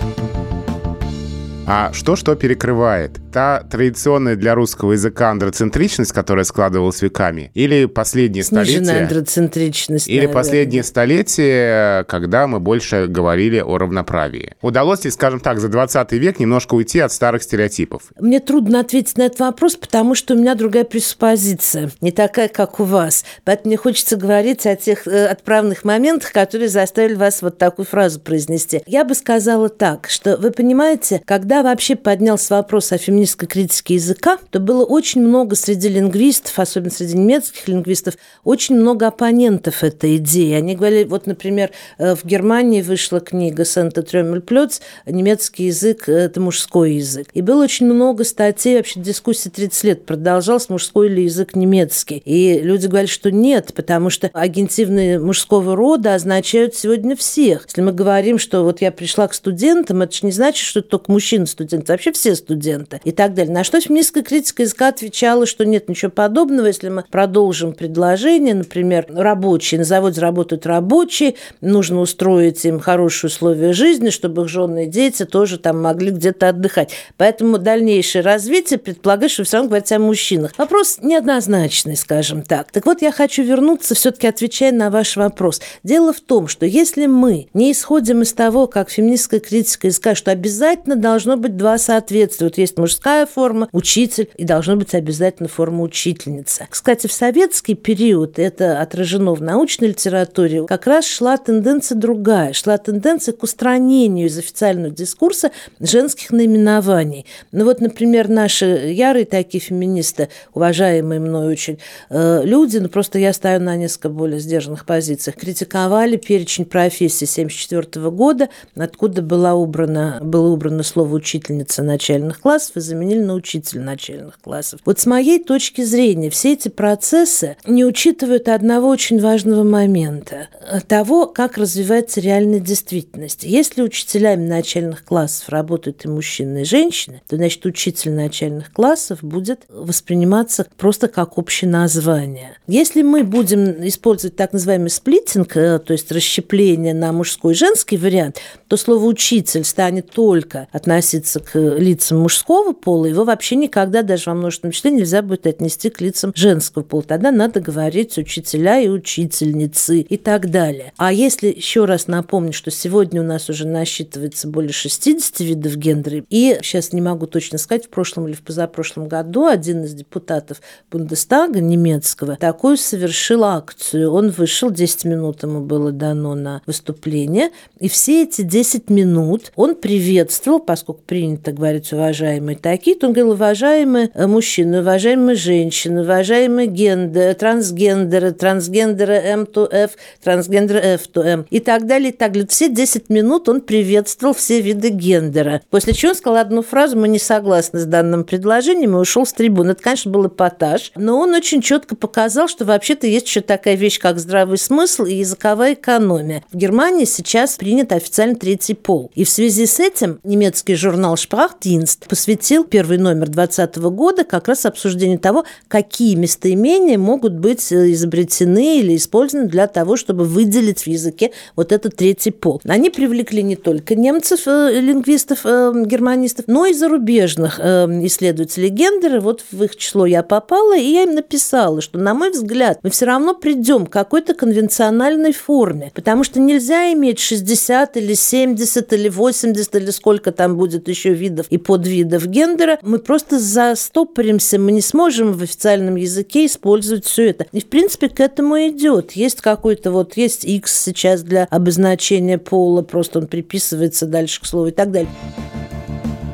А 1.67 1.93
что-что 1.93 2.37
перекрывает? 2.37 3.19
Та 3.37 3.63
традиционная 3.71 4.35
для 4.35 4.55
русского 4.55 4.93
языка 4.93 5.31
андроцентричность, 5.31 6.11
которая 6.13 6.47
складывалась 6.47 7.03
веками, 7.03 7.51
или 7.53 7.85
последние 7.85 8.43
Сниженная 8.43 8.85
столетия... 8.85 9.03
андроцентричность, 9.03 10.09
Или 10.09 10.17
наверное. 10.21 10.35
последние 10.35 10.83
столетия, 10.83 12.05
когда 12.05 12.47
мы 12.47 12.61
больше 12.61 13.09
говорили 13.09 13.59
о 13.59 13.77
равноправии. 13.77 14.55
Удалось 14.63 15.05
ли, 15.05 15.11
скажем 15.11 15.41
так, 15.41 15.61
за 15.61 15.69
20 15.69 16.13
век 16.13 16.41
немножко 16.41 16.77
уйти 16.77 16.99
от 17.01 17.13
старых 17.13 17.43
стереотипов? 17.43 18.05
Мне 18.19 18.41
трудно 18.41 18.81
ответить 18.81 19.19
на 19.19 19.25
этот 19.25 19.41
вопрос, 19.41 19.77
потому 19.77 20.15
что 20.15 20.33
у 20.33 20.39
меня 20.39 20.55
другая 20.55 20.85
преспозиция, 20.85 21.91
не 22.01 22.13
такая, 22.13 22.49
как 22.49 22.81
у 22.81 22.85
вас. 22.85 23.27
Поэтому 23.45 23.69
мне 23.69 23.77
хочется 23.77 24.17
говорить 24.17 24.65
о 24.65 24.77
тех 24.77 25.07
э, 25.07 25.27
отправных 25.27 25.85
моментах, 25.85 26.33
которые 26.33 26.71
заставили 26.71 27.13
вас 27.13 27.43
вот 27.43 27.59
такую 27.59 27.85
фразу 27.85 28.19
произнести. 28.19 28.81
Я 28.87 29.05
бы 29.05 29.15
сказала 29.15 29.69
так, 29.69 30.09
что 30.09 30.39
вы 30.39 30.53
понимаете, 30.53 31.21
когда 31.27 31.63
вообще 31.63 31.97
поднялся 31.97 32.55
вопрос 32.55 32.93
о 32.93 32.97
феминистской 33.27 33.49
критике 33.49 33.95
языка, 33.95 34.39
то 34.51 34.61
было 34.61 34.85
очень 34.85 35.21
много 35.21 35.57
среди 35.57 35.89
лингвистов, 35.89 36.59
особенно 36.59 36.91
среди 36.91 37.17
немецких 37.17 37.67
лингвистов, 37.69 38.15
очень 38.45 38.77
много 38.77 39.09
оппонентов 39.09 39.83
этой 39.83 40.17
идеи. 40.17 40.53
Они 40.53 40.77
говорили, 40.77 41.05
вот, 41.05 41.27
например, 41.27 41.71
э, 41.99 42.15
в 42.15 42.25
Германии 42.25 42.83
вышла 42.83 43.21
книга 43.21 43.65
Санта 43.65 44.03
Трёмельплёц 44.03 44.81
«Немецкий 45.07 45.65
язык– 45.65 46.05
это 46.09 46.41
мужской 46.41 46.95
язык». 46.95 47.29
И 47.35 47.43
было 47.43 47.65
очень 47.65 47.87
много 47.87 48.25
статей, 48.25 48.77
вообще 48.77 49.01
дискуссия 49.01 49.51
30 49.51 49.85
лет 49.85 50.07
продолжалась, 50.07 50.69
мужской 50.69 51.09
ли 51.09 51.25
язык 51.25 51.57
немецкий. 51.57 52.23
И 52.25 52.61
люди 52.61 52.87
говорили, 52.87 53.11
что 53.11 53.31
нет, 53.31 53.73
потому 53.75 54.11
что 54.11 54.31
агентивные 54.33 55.19
мужского 55.19 55.75
рода 55.75 56.15
означают 56.15 56.77
сегодня 56.77 57.17
всех. 57.17 57.65
Если 57.67 57.81
мы 57.81 57.93
говорим, 57.93 58.39
что 58.39 58.63
вот 58.63 58.81
я 58.81 58.93
пришла 58.93 59.27
к 59.27 59.35
студентам, 59.35 60.03
это 60.03 60.15
же 60.15 60.21
не 60.23 60.33
значит, 60.33 60.65
что 60.65 60.83
только 60.83 61.11
мужчины 61.11 61.47
студенты, 61.47 61.93
вообще 61.93 62.13
все 62.13 62.35
студенты 62.35 63.01
и 63.07 63.13
так 63.13 63.35
далее. 63.35 63.55
На 63.55 63.63
что 63.63 63.81
феминистская 63.81 64.25
критика 64.25 64.65
языка 64.65 64.89
отвечала, 64.89 65.47
что 65.47 65.65
нет 65.65 65.89
ничего 65.89 66.11
подобного, 66.11 66.67
если 66.67 66.89
мы 66.89 67.05
продолжим 67.09 67.73
предложение, 67.73 68.53
например, 68.53 69.07
рабочие, 69.09 69.79
на 69.79 69.85
заводе 69.85 70.21
работают 70.21 70.67
рабочие, 70.67 71.37
нужно 71.61 72.01
устроить 72.01 72.65
им 72.65 72.81
хорошие 72.81 73.29
условия 73.29 73.73
жизни, 73.73 74.11
чтобы 74.11 74.43
их 74.43 74.49
жены 74.49 74.87
и 74.87 74.89
дети 74.89 75.25
тоже 75.25 75.59
там 75.59 75.81
могли 75.81 76.11
где-то 76.11 76.49
отдыхать. 76.49 76.91
Поэтому 77.17 77.59
дальнейшее 77.59 78.23
развитие 78.23 78.81
предполагает, 78.81 79.31
что 79.31 79.45
все 79.45 79.59
равно 79.59 79.69
говорите 79.69 79.95
о 79.95 80.01
мужчинах. 80.01 80.59
Вопрос 80.59 80.99
неоднозначный, 81.01 81.97
скажем 81.97 82.43
так. 82.43 82.73
Так 82.73 82.87
вот, 82.87 83.03
я 83.03 83.13
хочу 83.13 83.45
вернуться, 83.45 83.95
все-таки 83.95 84.27
отвечая 84.27 84.73
на 84.73 84.91
ваш 84.91 85.17
вопрос. 85.17 85.61
Дело 85.85 86.13
в 86.13 86.21
том, 86.21 86.49
что 86.49 86.67
если 86.67 87.07
мы 87.07 87.47
не 87.55 87.71
исходим 87.71 88.23
из 88.23 88.33
того, 88.33 88.67
как 88.67 88.91
феминистская 88.91 89.39
критика 89.39 89.87
языка, 89.87 90.17
что 90.17 90.33
обязательно 90.33 90.97
должно 90.97 91.37
быть 91.37 91.57
два 91.57 91.79
соответствия. 91.79 92.49
Вот 92.49 92.59
есть 92.59 92.77
мужская 92.77 92.96
форма, 93.27 93.69
учитель, 93.73 94.29
и 94.37 94.45
должно 94.45 94.77
быть 94.77 94.95
обязательно 94.95 95.49
форма 95.49 95.83
учительница. 95.83 96.67
Кстати, 96.71 97.07
в 97.07 97.13
советский 97.13 97.75
период, 97.75 98.39
это 98.39 98.81
отражено 98.81 99.35
в 99.35 99.43
научной 99.43 99.89
литературе, 99.89 100.67
как 100.67 100.87
раз 100.87 101.07
шла 101.07 101.37
тенденция 101.37 101.97
другая. 101.97 102.53
Шла 102.53 102.79
тенденция 102.79 103.33
к 103.33 103.43
устранению 103.43 104.27
из 104.27 104.39
официального 104.39 104.91
дискурса 104.91 105.51
женских 105.81 106.31
наименований. 106.31 107.27
Ну 107.53 107.65
вот, 107.65 107.81
например, 107.81 108.29
наши 108.29 108.67
ярые 108.67 109.25
такие 109.25 109.61
феминисты, 109.61 110.29
уважаемые 110.55 111.21
мной 111.21 111.49
очень 111.49 111.79
э, 112.11 112.43
люди, 112.45 112.79
ну 112.79 112.89
просто 112.89 113.19
я 113.19 113.33
стою 113.33 113.61
на 113.61 113.77
несколько 113.77 114.09
более 114.09 114.41
сдержанных 114.41 114.85
позициях, 114.85 115.37
критиковали 115.37 116.17
перечень 116.17 116.65
профессий 116.65 117.25
1974 117.25 118.11
года, 118.11 118.49
откуда 118.77 119.23
была 119.23 119.55
убрана, 119.55 120.19
было 120.23 120.49
убрано 120.49 120.83
слово 120.83 121.15
учительница 121.17 121.83
начальных 121.83 122.41
классов 122.41 122.77
и 122.77 122.81
заменили 122.87 123.21
на 123.21 123.35
учитель 123.35 123.81
начальных 123.81 124.39
классов. 124.41 124.81
Вот 124.85 124.99
с 124.99 125.07
моей 125.07 125.43
точки 125.43 125.83
зрения 125.83 126.31
все 126.31 126.53
эти 126.53 126.69
процессы 126.69 127.57
не 127.67 127.85
учитывают 127.85 128.49
одного 128.49 128.89
очень 128.89 129.21
важного 129.21 129.63
момента– 129.63 130.49
того, 130.89 131.27
как 131.27 131.59
развивается 131.59 132.21
реальная 132.21 132.61
действительность. 132.61 133.45
Если 133.45 133.83
учителями 133.83 134.47
начальных 134.47 135.05
классов 135.05 135.49
работают 135.49 136.05
и 136.05 136.09
мужчины, 136.09 136.63
и 136.63 136.65
женщины, 136.65 137.23
то, 137.29 137.37
значит, 137.37 137.65
учитель 137.67 138.13
начальных 138.13 138.73
классов 138.73 139.23
будет 139.23 139.65
восприниматься 139.69 140.67
просто 140.77 141.09
как 141.09 141.39
общее 141.39 141.71
название. 141.71 142.57
Если 142.67 143.03
мы 143.03 143.25
будем 143.25 143.87
использовать 143.87 144.37
так 144.37 144.53
называемый 144.53 144.91
сплитинг, 144.91 145.57
э, 145.57 145.79
то 145.79 145.93
есть 145.93 146.11
расщепление 146.11 146.95
на 146.95 147.13
мужской 147.13 147.53
и 147.53 147.57
женский 147.57 147.97
вариант, 147.97 148.41
то 148.69 148.77
слово 148.77 149.05
«учитель» 149.05 149.65
станет 149.65 150.11
только 150.11 150.69
относиться 150.73 151.41
к 151.41 151.59
лицам 151.59 152.19
мужского 152.19 152.73
пола, 152.77 153.07
его 153.07 153.25
вообще 153.25 153.57
никогда 153.57 154.03
даже 154.03 154.31
во 154.31 154.35
множественном 154.35 154.73
числе 154.73 154.91
нельзя 154.91 155.23
будет 155.23 155.47
отнести 155.47 155.91
к 155.91 156.01
лицам 156.01 156.33
женского 156.35 156.83
пола. 156.83 157.03
Тогда 157.03 157.31
надо 157.31 157.61
говорить 157.61 158.17
учителя 158.19 158.81
и 158.81 158.89
учительницы 158.89 160.01
и 160.01 160.17
так 160.17 160.51
далее. 160.51 160.93
А 160.97 161.13
если 161.13 161.49
еще 161.49 161.85
раз 161.85 162.07
напомню, 162.07 162.53
что 162.53 162.71
сегодня 162.71 163.21
у 163.21 163.25
нас 163.25 163.49
уже 163.49 163.67
насчитывается 163.67 164.49
более 164.49 164.73
60 164.73 165.41
видов 165.41 165.77
гендера, 165.77 166.23
и 166.29 166.59
сейчас 166.63 166.93
не 166.93 167.01
могу 167.01 167.27
точно 167.27 167.59
сказать, 167.59 167.87
в 167.87 167.89
прошлом 167.89 168.29
или 168.29 168.35
в 168.35 168.43
позапрошлом 168.43 169.09
году 169.09 169.47
один 169.47 169.85
из 169.85 169.95
депутатов 169.95 170.61
Бундестага 170.91 171.61
немецкого 171.61 172.37
такую 172.37 172.77
совершил 172.77 173.45
акцию. 173.45 174.13
Он 174.13 174.31
вышел, 174.31 174.71
10 174.71 175.05
минут 175.05 175.43
ему 175.43 175.61
было 175.61 175.93
дано 175.93 176.35
на 176.35 176.63
выступление, 176.67 177.51
и 177.79 177.89
все 177.89 178.23
эти 178.23 178.43
10 178.43 178.91
минут 178.91 179.53
он 179.57 179.75
приветствовал, 179.75 180.61
поскольку 180.61 181.03
принято 181.07 181.53
говорить 181.53 181.93
уважаемые 181.93 182.57
такие, 182.67 182.97
то 182.97 183.07
он 183.07 183.13
говорил 183.13 183.35
уважаемые 183.35 184.11
э, 184.13 184.27
мужчины, 184.27 184.81
уважаемые 184.81 185.37
женщины, 185.37 186.01
уважаемые 186.01 186.67
гендеры, 186.67 187.33
трансгендеры, 187.35 188.33
трансгендеры 188.33 189.15
M 189.15 189.43
to 189.43 189.69
F, 189.71 189.93
трансгендеры 190.21 190.81
F 190.81 191.03
to 191.15 191.23
M 191.23 191.47
и 191.49 191.61
так 191.61 191.87
далее, 191.87 192.09
и 192.09 192.13
так 192.13 192.33
далее. 192.33 192.49
Все 192.49 192.69
10 192.69 193.09
минут 193.09 193.49
он 193.49 193.61
приветствовал 193.61 194.35
все 194.35 194.61
виды 194.61 194.89
гендера. 194.89 195.63
После 195.71 195.93
чего 195.93 196.11
он 196.11 196.17
сказал 196.17 196.41
одну 196.41 196.63
фразу, 196.63 196.99
мы 196.99 197.07
не 197.07 197.21
согласны 197.21 197.79
с 197.79 197.85
данным 197.85 198.25
предложением, 198.25 198.97
и 198.97 198.99
ушел 198.99 199.25
с 199.25 199.33
трибуны. 199.33 199.71
Это, 199.71 199.83
конечно, 199.85 200.11
был 200.11 200.27
эпатаж, 200.27 200.91
но 200.97 201.21
он 201.21 201.35
очень 201.35 201.63
четко 201.63 201.95
показал, 201.95 202.49
что 202.49 202.65
вообще-то 202.65 203.07
есть 203.07 203.29
еще 203.29 203.43
такая 203.43 203.77
вещь, 203.77 204.01
как 204.01 204.19
здравый 204.19 204.59
смысл 204.59 205.05
и 205.05 205.15
языковая 205.15 205.75
экономия. 205.75 206.43
В 206.51 206.57
Германии 206.57 207.05
сейчас 207.05 207.59
принят 207.59 207.93
официально 207.93 208.35
третий 208.35 208.75
пол. 208.75 209.13
И 209.15 209.23
в 209.23 209.31
связи 209.31 209.67
с 209.67 209.79
этим 209.79 210.19
немецкий 210.25 210.75
журнал 210.75 211.17
«Шпрахдинст» 211.17 212.09
посвятил 212.09 212.56
посвятил 212.57 212.65
первый 212.65 212.99
номер 212.99 213.29
2020 213.29 213.77
года 213.91 214.25
как 214.25 214.49
раз 214.49 214.65
обсуждению 214.67 215.19
того, 215.19 215.45
какие 215.69 216.15
местоимения 216.15 216.99
могут 216.99 217.35
быть 217.35 217.73
э, 217.73 217.93
изобретены 217.93 218.79
или 218.79 218.97
использованы 218.97 219.49
для 219.49 219.67
того, 219.67 219.97
чтобы 219.97 220.25
выделить 220.25 220.83
в 220.83 220.87
языке 220.87 221.33
вот 221.55 221.73
этот 221.73 221.97
третий 221.97 222.31
пол. 222.31 222.61
Они 222.65 222.91
привлекли 222.91 223.43
не 223.43 223.57
только 223.57 223.95
немцев, 223.95 224.47
э, 224.47 224.81
лингвистов, 224.81 225.41
э, 225.45 225.73
германистов, 225.87 226.47
но 226.49 226.67
и 226.67 226.73
зарубежных 226.73 227.59
исследователей 227.59 228.69
гендера. 228.69 229.21
Вот 229.21 229.45
в 229.51 229.63
их 229.63 229.77
число 229.77 230.07
я 230.07 230.23
попала, 230.23 230.77
и 230.77 230.85
я 230.85 231.03
им 231.03 231.15
написала, 231.15 231.81
что, 231.81 231.99
на 231.99 232.15
мой 232.15 232.31
взгляд, 232.31 232.79
мы 232.83 232.91
все 232.91 233.07
равно 233.07 233.35
придем 233.35 233.87
к 233.87 233.93
какой-то 233.93 234.35
конвенциональной 234.35 235.33
форме, 235.33 235.91
потому 235.95 236.25
что 236.25 236.41
нельзя 236.41 236.93
иметь 236.93 237.19
60 237.19 237.97
или 237.97 238.15
70 238.15 238.93
или 238.93 239.09
80 239.09 239.75
или 239.75 239.91
сколько 239.91 240.33
там 240.33 240.57
будет 240.57 240.89
еще 240.89 241.13
видов 241.13 241.47
и 241.51 241.59
подвидов 241.59 242.27
гендера. 242.27 242.46
Мы 242.83 242.99
просто 242.99 243.39
застопоримся, 243.39 244.59
мы 244.59 244.73
не 244.73 244.81
сможем 244.81 245.33
в 245.33 245.43
официальном 245.43 245.97
языке 245.97 246.47
использовать 246.47 247.05
все 247.05 247.31
это. 247.31 247.47
И, 247.53 247.61
в 247.61 247.67
принципе, 247.67 248.09
к 248.09 248.21
этому 248.21 248.57
идет. 248.69 249.13
Есть 249.13 249.41
какой-то 249.41 249.91
вот, 249.91 250.17
есть 250.17 250.45
X 250.45 250.85
сейчас 250.85 251.23
для 251.23 251.45
обозначения 251.51 252.39
пола, 252.39 252.83
просто 252.83 253.19
он 253.19 253.27
приписывается 253.27 254.07
дальше 254.07 254.41
к 254.41 254.47
слову 254.47 254.69
и 254.69 254.73
так 254.73 254.91
далее. 254.91 255.11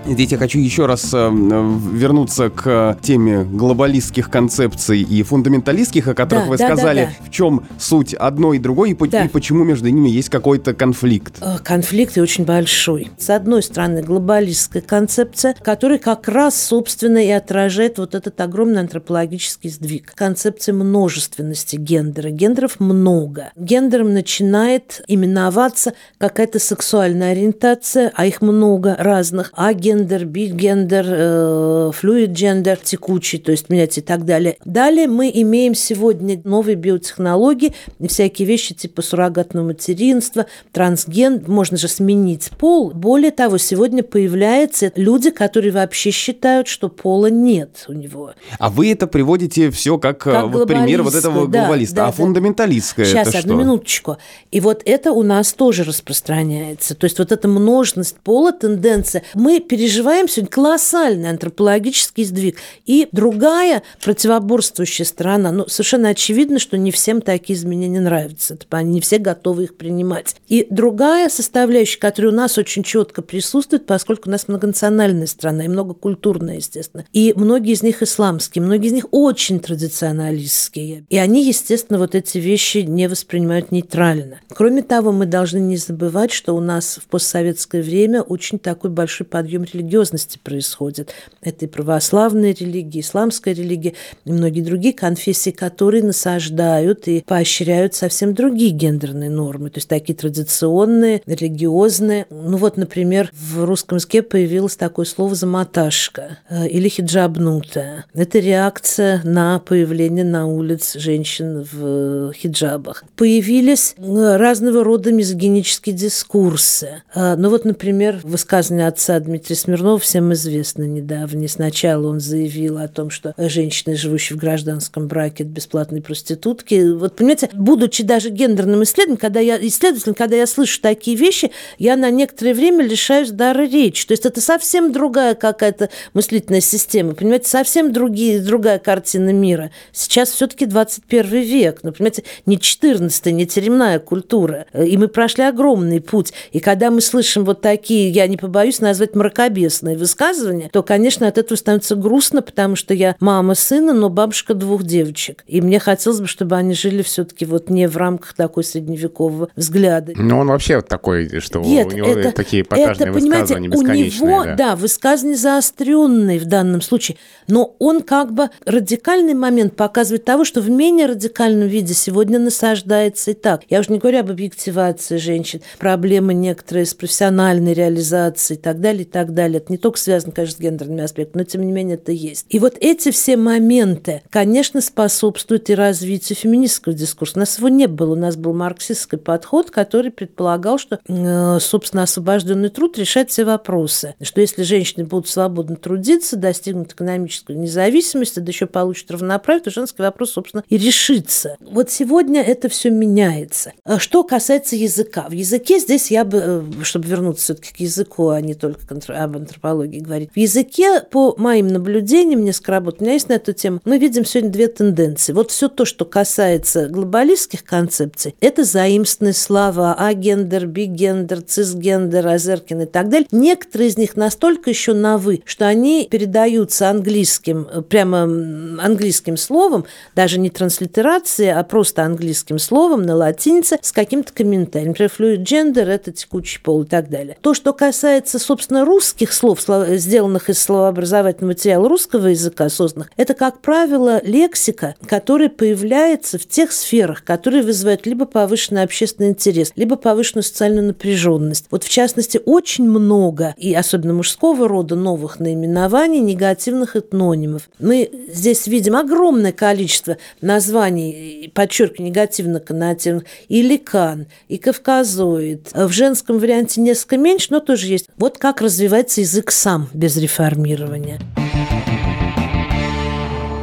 Здесь 0.04 0.32
я 0.32 0.38
хочу 0.38 0.58
еще 0.58 0.86
раз 0.86 1.10
э, 1.14 1.30
вернуться 1.30 2.50
к 2.50 2.98
теме 3.02 3.44
глобалистских 3.44 4.30
концепций 4.30 5.00
и 5.00 5.22
фундаменталистских, 5.22 6.08
о 6.08 6.14
которых 6.14 6.44
да, 6.44 6.50
вы 6.50 6.56
да, 6.58 6.66
сказали. 6.66 7.00
Да, 7.02 7.06
да. 7.06 7.26
В 7.26 7.30
чем 7.30 7.66
суть 7.78 8.12
одной 8.12 8.56
и 8.56 8.60
другой, 8.60 8.90
и, 8.90 9.08
да. 9.08 9.24
и 9.24 9.28
почему 9.28 9.62
между 9.62 9.88
ними 9.88 10.08
есть 10.08 10.28
какой-то 10.28 10.74
конфликт? 10.74 11.36
Э, 11.40 11.58
конфликт 11.62 12.16
и 12.16 12.20
очень 12.20 12.44
большой. 12.44 13.12
С 13.16 13.30
одной 13.30 13.62
стороны, 13.62 14.02
глобалистская 14.02 14.82
концепция, 14.82 15.54
которая 15.62 15.98
как 15.98 16.26
раз, 16.26 16.60
собственно, 16.60 17.24
и 17.24 17.30
отражает 17.30 17.98
вот 17.98 18.16
этот 18.16 18.40
огромный 18.40 18.80
антропологический 18.80 19.70
сдвиг. 19.70 20.14
Концепция 20.16 20.74
множественности 20.74 21.76
гендера. 21.76 22.30
Гендеров 22.30 22.80
много. 22.80 23.52
Гендером 23.56 24.12
начинает 24.12 25.00
именоваться 25.06 25.94
какая-то 26.18 26.58
сексуальная 26.58 27.32
ориентация, 27.32 28.10
а 28.16 28.26
их 28.26 28.42
много 28.42 28.96
разных, 28.98 29.52
а 29.54 29.72
гендер 29.72 29.91
гендер, 29.92 30.24
бигендер, 30.24 31.06
э, 31.08 31.90
флюид 31.94 32.30
гендер, 32.30 32.78
текучий, 32.78 33.38
то 33.38 33.50
есть 33.50 33.68
менять 33.68 33.98
и 33.98 34.00
так 34.00 34.24
далее. 34.24 34.56
Далее 34.64 35.06
мы 35.06 35.30
имеем 35.32 35.74
сегодня 35.74 36.40
новые 36.44 36.76
биотехнологии, 36.76 37.74
всякие 38.06 38.48
вещи 38.48 38.74
типа 38.74 39.02
суррогатного 39.02 39.66
материнства, 39.66 40.46
трансген, 40.72 41.44
можно 41.46 41.76
же 41.76 41.88
сменить 41.88 42.50
пол. 42.58 42.90
Более 42.90 43.30
того, 43.30 43.58
сегодня 43.58 44.02
появляются 44.02 44.92
люди, 44.96 45.30
которые 45.30 45.72
вообще 45.72 46.10
считают, 46.10 46.68
что 46.68 46.88
пола 46.88 47.26
нет 47.26 47.84
у 47.88 47.92
него. 47.92 48.32
А 48.58 48.70
вы 48.70 48.90
это 48.92 49.06
приводите 49.06 49.70
все 49.70 49.98
как, 49.98 50.26
э, 50.26 50.32
как 50.32 50.46
вот 50.50 50.68
пример 50.68 51.02
вот 51.02 51.14
этого 51.14 51.46
да, 51.46 51.60
глобалиста. 51.60 51.96
Да, 51.96 52.04
а 52.04 52.06
да. 52.06 52.12
фундаменталистское 52.12 53.04
Сейчас, 53.04 53.28
это 53.28 53.38
одну 53.38 53.54
что? 53.54 53.62
минуточку. 53.62 54.16
И 54.50 54.60
вот 54.60 54.82
это 54.84 55.12
у 55.12 55.22
нас 55.22 55.52
тоже 55.52 55.84
распространяется. 55.84 56.94
То 56.94 57.04
есть 57.04 57.18
вот 57.18 57.32
эта 57.32 57.48
множность 57.48 58.16
пола, 58.22 58.52
тенденция. 58.52 59.22
Мы 59.34 59.60
перед 59.60 59.81
переживаем 59.82 60.28
сегодня 60.28 60.48
колоссальный 60.48 61.30
антропологический 61.30 62.22
сдвиг. 62.24 62.56
И 62.86 63.08
другая 63.10 63.82
противоборствующая 64.00 65.04
сторона, 65.04 65.50
ну, 65.50 65.66
совершенно 65.66 66.10
очевидно, 66.10 66.60
что 66.60 66.78
не 66.78 66.92
всем 66.92 67.20
такие 67.20 67.58
изменения 67.58 68.00
нравятся. 68.00 68.56
Не 68.84 69.00
все 69.00 69.18
готовы 69.18 69.64
их 69.64 69.76
принимать. 69.76 70.36
И 70.46 70.68
другая 70.70 71.28
составляющая, 71.28 71.98
которая 71.98 72.30
у 72.30 72.34
нас 72.34 72.58
очень 72.58 72.84
четко 72.84 73.22
присутствует, 73.22 73.84
поскольку 73.84 74.28
у 74.28 74.32
нас 74.32 74.46
многонациональная 74.46 75.26
страна 75.26 75.64
и 75.64 75.68
многокультурная, 75.68 76.56
естественно. 76.56 77.04
И 77.12 77.32
многие 77.34 77.72
из 77.72 77.82
них 77.82 78.04
исламские, 78.04 78.62
многие 78.62 78.86
из 78.86 78.92
них 78.92 79.06
очень 79.10 79.58
традиционалистские. 79.58 81.06
И 81.08 81.18
они, 81.18 81.44
естественно, 81.44 81.98
вот 81.98 82.14
эти 82.14 82.38
вещи 82.38 82.78
не 82.78 83.08
воспринимают 83.08 83.72
нейтрально. 83.72 84.38
Кроме 84.48 84.82
того, 84.82 85.10
мы 85.10 85.26
должны 85.26 85.58
не 85.58 85.76
забывать, 85.76 86.30
что 86.30 86.54
у 86.54 86.60
нас 86.60 87.00
в 87.02 87.08
постсоветское 87.08 87.82
время 87.82 88.22
очень 88.22 88.60
такой 88.60 88.90
большой 88.90 89.26
подъем 89.26 89.64
религиозности 89.74 90.38
происходит. 90.42 91.14
Это 91.40 91.64
и 91.64 91.68
православная 91.68 92.54
религия, 92.54 93.00
исламская 93.00 93.54
религия, 93.54 93.94
и 94.24 94.32
многие 94.32 94.62
другие 94.62 94.94
конфессии, 94.94 95.50
которые 95.50 96.02
насаждают 96.02 97.08
и 97.08 97.22
поощряют 97.26 97.94
совсем 97.94 98.34
другие 98.34 98.70
гендерные 98.70 99.30
нормы, 99.30 99.70
то 99.70 99.78
есть 99.78 99.88
такие 99.88 100.14
традиционные, 100.14 101.22
религиозные. 101.26 102.26
Ну 102.30 102.56
вот, 102.56 102.76
например, 102.76 103.30
в 103.32 103.64
русском 103.64 103.96
языке 103.96 104.22
появилось 104.22 104.76
такое 104.76 105.06
слово 105.06 105.34
«замоташка» 105.34 106.38
э, 106.48 106.68
или 106.68 106.88
«хиджабнутая». 106.88 108.06
Это 108.14 108.38
реакция 108.38 109.20
на 109.24 109.58
появление 109.58 110.24
на 110.24 110.46
улиц 110.46 110.94
женщин 110.94 111.66
в 111.70 112.32
хиджабах. 112.34 113.04
Появились 113.16 113.94
э, 113.96 114.36
разного 114.36 114.84
рода 114.84 115.12
мизогинические 115.12 115.94
дискурсы. 115.94 117.02
Э, 117.14 117.36
ну 117.36 117.50
вот, 117.50 117.64
например, 117.64 118.20
высказывание 118.22 118.88
отца 118.88 119.18
Дмитрия 119.20 119.56
Смирнов 119.62 120.02
всем 120.02 120.32
известно 120.32 120.82
недавно. 120.82 121.46
Сначала 121.46 122.08
он 122.08 122.18
заявил 122.18 122.78
о 122.78 122.88
том, 122.88 123.10
что 123.10 123.32
женщины, 123.38 123.94
живущие 123.94 124.36
в 124.36 124.40
гражданском 124.40 125.06
браке, 125.06 125.44
это 125.44 125.52
бесплатные 125.52 126.02
проститутки. 126.02 126.90
Вот, 126.90 127.14
понимаете, 127.14 127.48
будучи 127.52 128.02
даже 128.02 128.30
гендерным 128.30 128.82
исследователем, 128.82 129.18
когда 129.18 129.38
я, 129.38 129.64
исследователем, 129.64 130.14
когда 130.14 130.34
я 130.34 130.48
слышу 130.48 130.80
такие 130.80 131.16
вещи, 131.16 131.52
я 131.78 131.94
на 131.94 132.10
некоторое 132.10 132.54
время 132.54 132.84
лишаюсь 132.84 133.30
дара 133.30 133.62
речи. 133.64 134.04
То 134.04 134.14
есть 134.14 134.26
это 134.26 134.40
совсем 134.40 134.90
другая 134.90 135.36
какая-то 135.36 135.90
мыслительная 136.12 136.60
система, 136.60 137.14
понимаете, 137.14 137.48
совсем 137.48 137.92
другие, 137.92 138.40
другая 138.40 138.80
картина 138.80 139.30
мира. 139.30 139.70
Сейчас 139.92 140.30
все-таки 140.30 140.66
21 140.66 141.42
век, 141.42 141.78
ну, 141.84 141.92
понимаете, 141.92 142.24
не 142.46 142.58
14 142.58 143.26
не 143.26 143.46
теремная 143.46 144.00
культура. 144.00 144.66
И 144.74 144.96
мы 144.96 145.06
прошли 145.06 145.44
огромный 145.44 146.00
путь. 146.00 146.32
И 146.50 146.58
когда 146.58 146.90
мы 146.90 147.00
слышим 147.00 147.44
вот 147.44 147.60
такие, 147.60 148.10
я 148.10 148.26
не 148.26 148.36
побоюсь 148.36 148.80
назвать 148.80 149.14
мракобесные 149.14 149.51
мракобесные 149.52 149.96
высказывания, 149.96 150.68
то, 150.72 150.82
конечно, 150.82 151.28
от 151.28 151.38
этого 151.38 151.56
становится 151.56 151.94
грустно, 151.94 152.42
потому 152.42 152.76
что 152.76 152.94
я 152.94 153.16
мама 153.20 153.54
сына, 153.54 153.92
но 153.92 154.08
бабушка 154.08 154.54
двух 154.54 154.82
девочек. 154.84 155.44
И 155.46 155.60
мне 155.60 155.78
хотелось 155.78 156.20
бы, 156.20 156.26
чтобы 156.26 156.56
они 156.56 156.74
жили 156.74 157.02
все-таки 157.02 157.44
вот 157.44 157.70
не 157.70 157.86
в 157.88 157.96
рамках 157.96 158.34
такой 158.34 158.64
средневекового 158.64 159.48
взгляда. 159.56 160.12
Но 160.16 160.38
он 160.38 160.48
вообще 160.48 160.76
вот 160.76 160.88
такой, 160.88 161.40
что 161.40 161.60
Нет, 161.60 161.92
у 161.92 161.96
него 161.96 162.08
это, 162.08 162.32
такие 162.32 162.62
эпатажные 162.62 163.10
это, 163.10 163.18
высказывания 163.18 163.68
бесконечные. 163.68 164.22
У 164.22 164.26
него, 164.26 164.44
да. 164.44 164.54
да, 164.54 164.76
высказывания 164.76 165.36
заостренные 165.36 166.38
в 166.38 166.46
данном 166.46 166.80
случае, 166.80 167.18
но 167.48 167.74
он 167.78 168.02
как 168.02 168.32
бы 168.32 168.50
радикальный 168.64 169.34
момент 169.34 169.76
показывает 169.76 170.24
того, 170.24 170.44
что 170.44 170.60
в 170.60 170.70
менее 170.70 171.06
радикальном 171.06 171.68
виде 171.68 171.94
сегодня 171.94 172.38
насаждается 172.38 173.32
и 173.32 173.34
так. 173.34 173.62
Я 173.68 173.80
уже 173.80 173.92
не 173.92 173.98
говорю 173.98 174.20
об 174.20 174.30
объективации 174.30 175.16
женщин, 175.16 175.60
проблемы 175.78 176.34
некоторые 176.34 176.86
с 176.86 176.94
профессиональной 176.94 177.74
реализацией 177.74 178.58
и 178.58 178.62
так 178.62 178.80
далее, 178.80 179.02
и 179.02 179.06
так 179.06 179.34
далее 179.34 179.41
далее. 179.42 179.58
Это 179.58 179.72
не 179.72 179.78
только 179.78 179.98
связано, 179.98 180.32
конечно, 180.32 180.56
с 180.56 180.60
гендерными 180.60 181.02
аспектами, 181.02 181.42
но 181.42 181.44
тем 181.44 181.62
не 181.62 181.72
менее 181.72 181.96
это 181.96 182.12
есть. 182.12 182.46
И 182.48 182.58
вот 182.58 182.74
эти 182.80 183.10
все 183.10 183.36
моменты, 183.36 184.22
конечно, 184.30 184.80
способствуют 184.80 185.70
и 185.70 185.74
развитию 185.74 186.36
феминистского 186.36 186.94
дискурса. 186.94 187.34
У 187.36 187.40
нас 187.40 187.58
его 187.58 187.68
не 187.68 187.86
было. 187.86 188.12
У 188.12 188.16
нас 188.16 188.36
был 188.36 188.54
марксистский 188.54 189.18
подход, 189.18 189.70
который 189.70 190.10
предполагал, 190.10 190.78
что, 190.78 191.00
э, 191.06 191.58
собственно, 191.60 192.04
освобожденный 192.04 192.68
труд 192.68 192.98
решает 192.98 193.30
все 193.30 193.44
вопросы. 193.44 194.14
Что 194.20 194.40
если 194.40 194.62
женщины 194.62 195.04
будут 195.04 195.28
свободно 195.28 195.76
трудиться, 195.76 196.36
достигнут 196.36 196.92
экономической 196.92 197.56
независимости, 197.56 198.38
да 198.38 198.50
еще 198.50 198.66
получат 198.66 199.10
равноправие, 199.10 199.64
то 199.64 199.70
женский 199.70 200.02
вопрос, 200.02 200.32
собственно, 200.32 200.64
и 200.68 200.76
решится. 200.76 201.56
Вот 201.60 201.90
сегодня 201.90 202.42
это 202.42 202.68
все 202.68 202.90
меняется. 202.90 203.72
А 203.84 203.98
что 203.98 204.24
касается 204.24 204.76
языка. 204.76 205.26
В 205.28 205.32
языке 205.32 205.78
здесь 205.78 206.10
я 206.10 206.24
бы, 206.24 206.38
э, 206.38 206.84
чтобы 206.84 207.08
вернуться 207.08 207.42
все-таки 207.44 207.72
к 207.74 207.80
языку, 207.80 208.28
а 208.28 208.40
не 208.40 208.54
только 208.54 208.86
к 208.86 208.92
об 209.32 209.42
антропологии 209.42 210.00
говорить. 210.00 210.30
В 210.32 210.38
языке, 210.38 211.00
по 211.10 211.34
моим 211.36 211.68
наблюдениям, 211.68 212.44
несколько 212.44 212.72
работ, 212.72 212.96
у 212.98 213.04
меня 213.04 213.14
есть 213.14 213.28
на 213.28 213.34
эту 213.34 213.52
тему, 213.52 213.80
мы 213.84 213.98
видим 213.98 214.24
сегодня 214.24 214.50
две 214.50 214.68
тенденции. 214.68 215.32
Вот 215.32 215.50
все 215.50 215.68
то, 215.68 215.84
что 215.84 216.04
касается 216.04 216.88
глобалистских 216.88 217.64
концепций, 217.64 218.34
это 218.40 218.64
заимственные 218.64 219.34
слова 219.34 219.94
агендер, 219.94 220.66
бигендер, 220.66 221.40
цисгендер, 221.42 222.26
азеркин 222.26 222.82
и 222.82 222.86
так 222.86 223.08
далее. 223.08 223.28
Некоторые 223.30 223.88
из 223.88 223.96
них 223.96 224.16
настолько 224.16 224.70
еще 224.70 224.92
на 224.92 225.18
«вы», 225.18 225.42
что 225.44 225.66
они 225.66 226.08
передаются 226.10 226.90
английским, 226.90 227.68
прямо 227.88 228.22
английским 228.22 229.36
словом, 229.36 229.84
даже 230.14 230.38
не 230.38 230.50
транслитерация, 230.50 231.58
а 231.58 231.62
просто 231.62 232.02
английским 232.02 232.58
словом 232.58 233.02
на 233.02 233.16
латинице 233.16 233.78
с 233.80 233.92
каким-то 233.92 234.32
комментарием. 234.32 234.88
Например, 234.88 235.12
fluid 235.16 235.44
gender– 235.44 235.84
это 235.88 236.12
текучий 236.12 236.60
пол 236.60 236.82
и 236.82 236.86
так 236.86 237.08
далее. 237.08 237.36
То, 237.40 237.54
что 237.54 237.72
касается, 237.72 238.38
собственно, 238.38 238.84
русского, 238.84 239.21
русских 239.22 239.32
слов, 239.32 239.60
сделанных 239.98 240.50
из 240.50 240.60
словообразовательного 240.60 241.52
материала 241.52 241.88
русского 241.88 242.28
языка, 242.28 242.68
созданных, 242.68 243.10
это, 243.16 243.34
как 243.34 243.60
правило, 243.60 244.20
лексика, 244.24 244.96
которая 245.06 245.48
появляется 245.48 246.38
в 246.38 246.48
тех 246.48 246.72
сферах, 246.72 247.22
которые 247.24 247.62
вызывают 247.62 248.04
либо 248.06 248.26
повышенный 248.26 248.82
общественный 248.82 249.30
интерес, 249.30 249.72
либо 249.76 249.96
повышенную 249.96 250.42
социальную 250.42 250.86
напряженность. 250.86 251.66
Вот, 251.70 251.84
в 251.84 251.88
частности, 251.88 252.40
очень 252.44 252.88
много, 252.88 253.54
и 253.56 253.74
особенно 253.74 254.14
мужского 254.14 254.66
рода, 254.66 254.96
новых 254.96 255.38
наименований, 255.38 256.20
негативных 256.20 256.96
этнонимов. 256.96 257.68
Мы 257.78 258.10
здесь 258.28 258.66
видим 258.66 258.96
огромное 258.96 259.52
количество 259.52 260.16
названий, 260.40 261.50
подчеркиваю, 261.54 262.08
негативно-коннотивных, 262.08 263.24
и 263.48 263.62
ликан, 263.62 264.26
и 264.48 264.58
кавказоид. 264.58 265.70
В 265.72 265.90
женском 265.90 266.38
варианте 266.38 266.80
несколько 266.80 267.18
меньше, 267.18 267.48
но 267.50 267.60
тоже 267.60 267.86
есть. 267.86 268.08
Вот 268.16 268.38
как 268.38 268.60
развивается 269.02 269.20
язык 269.20 269.50
сам 269.50 269.88
без 269.92 270.16
реформирования. 270.16 271.18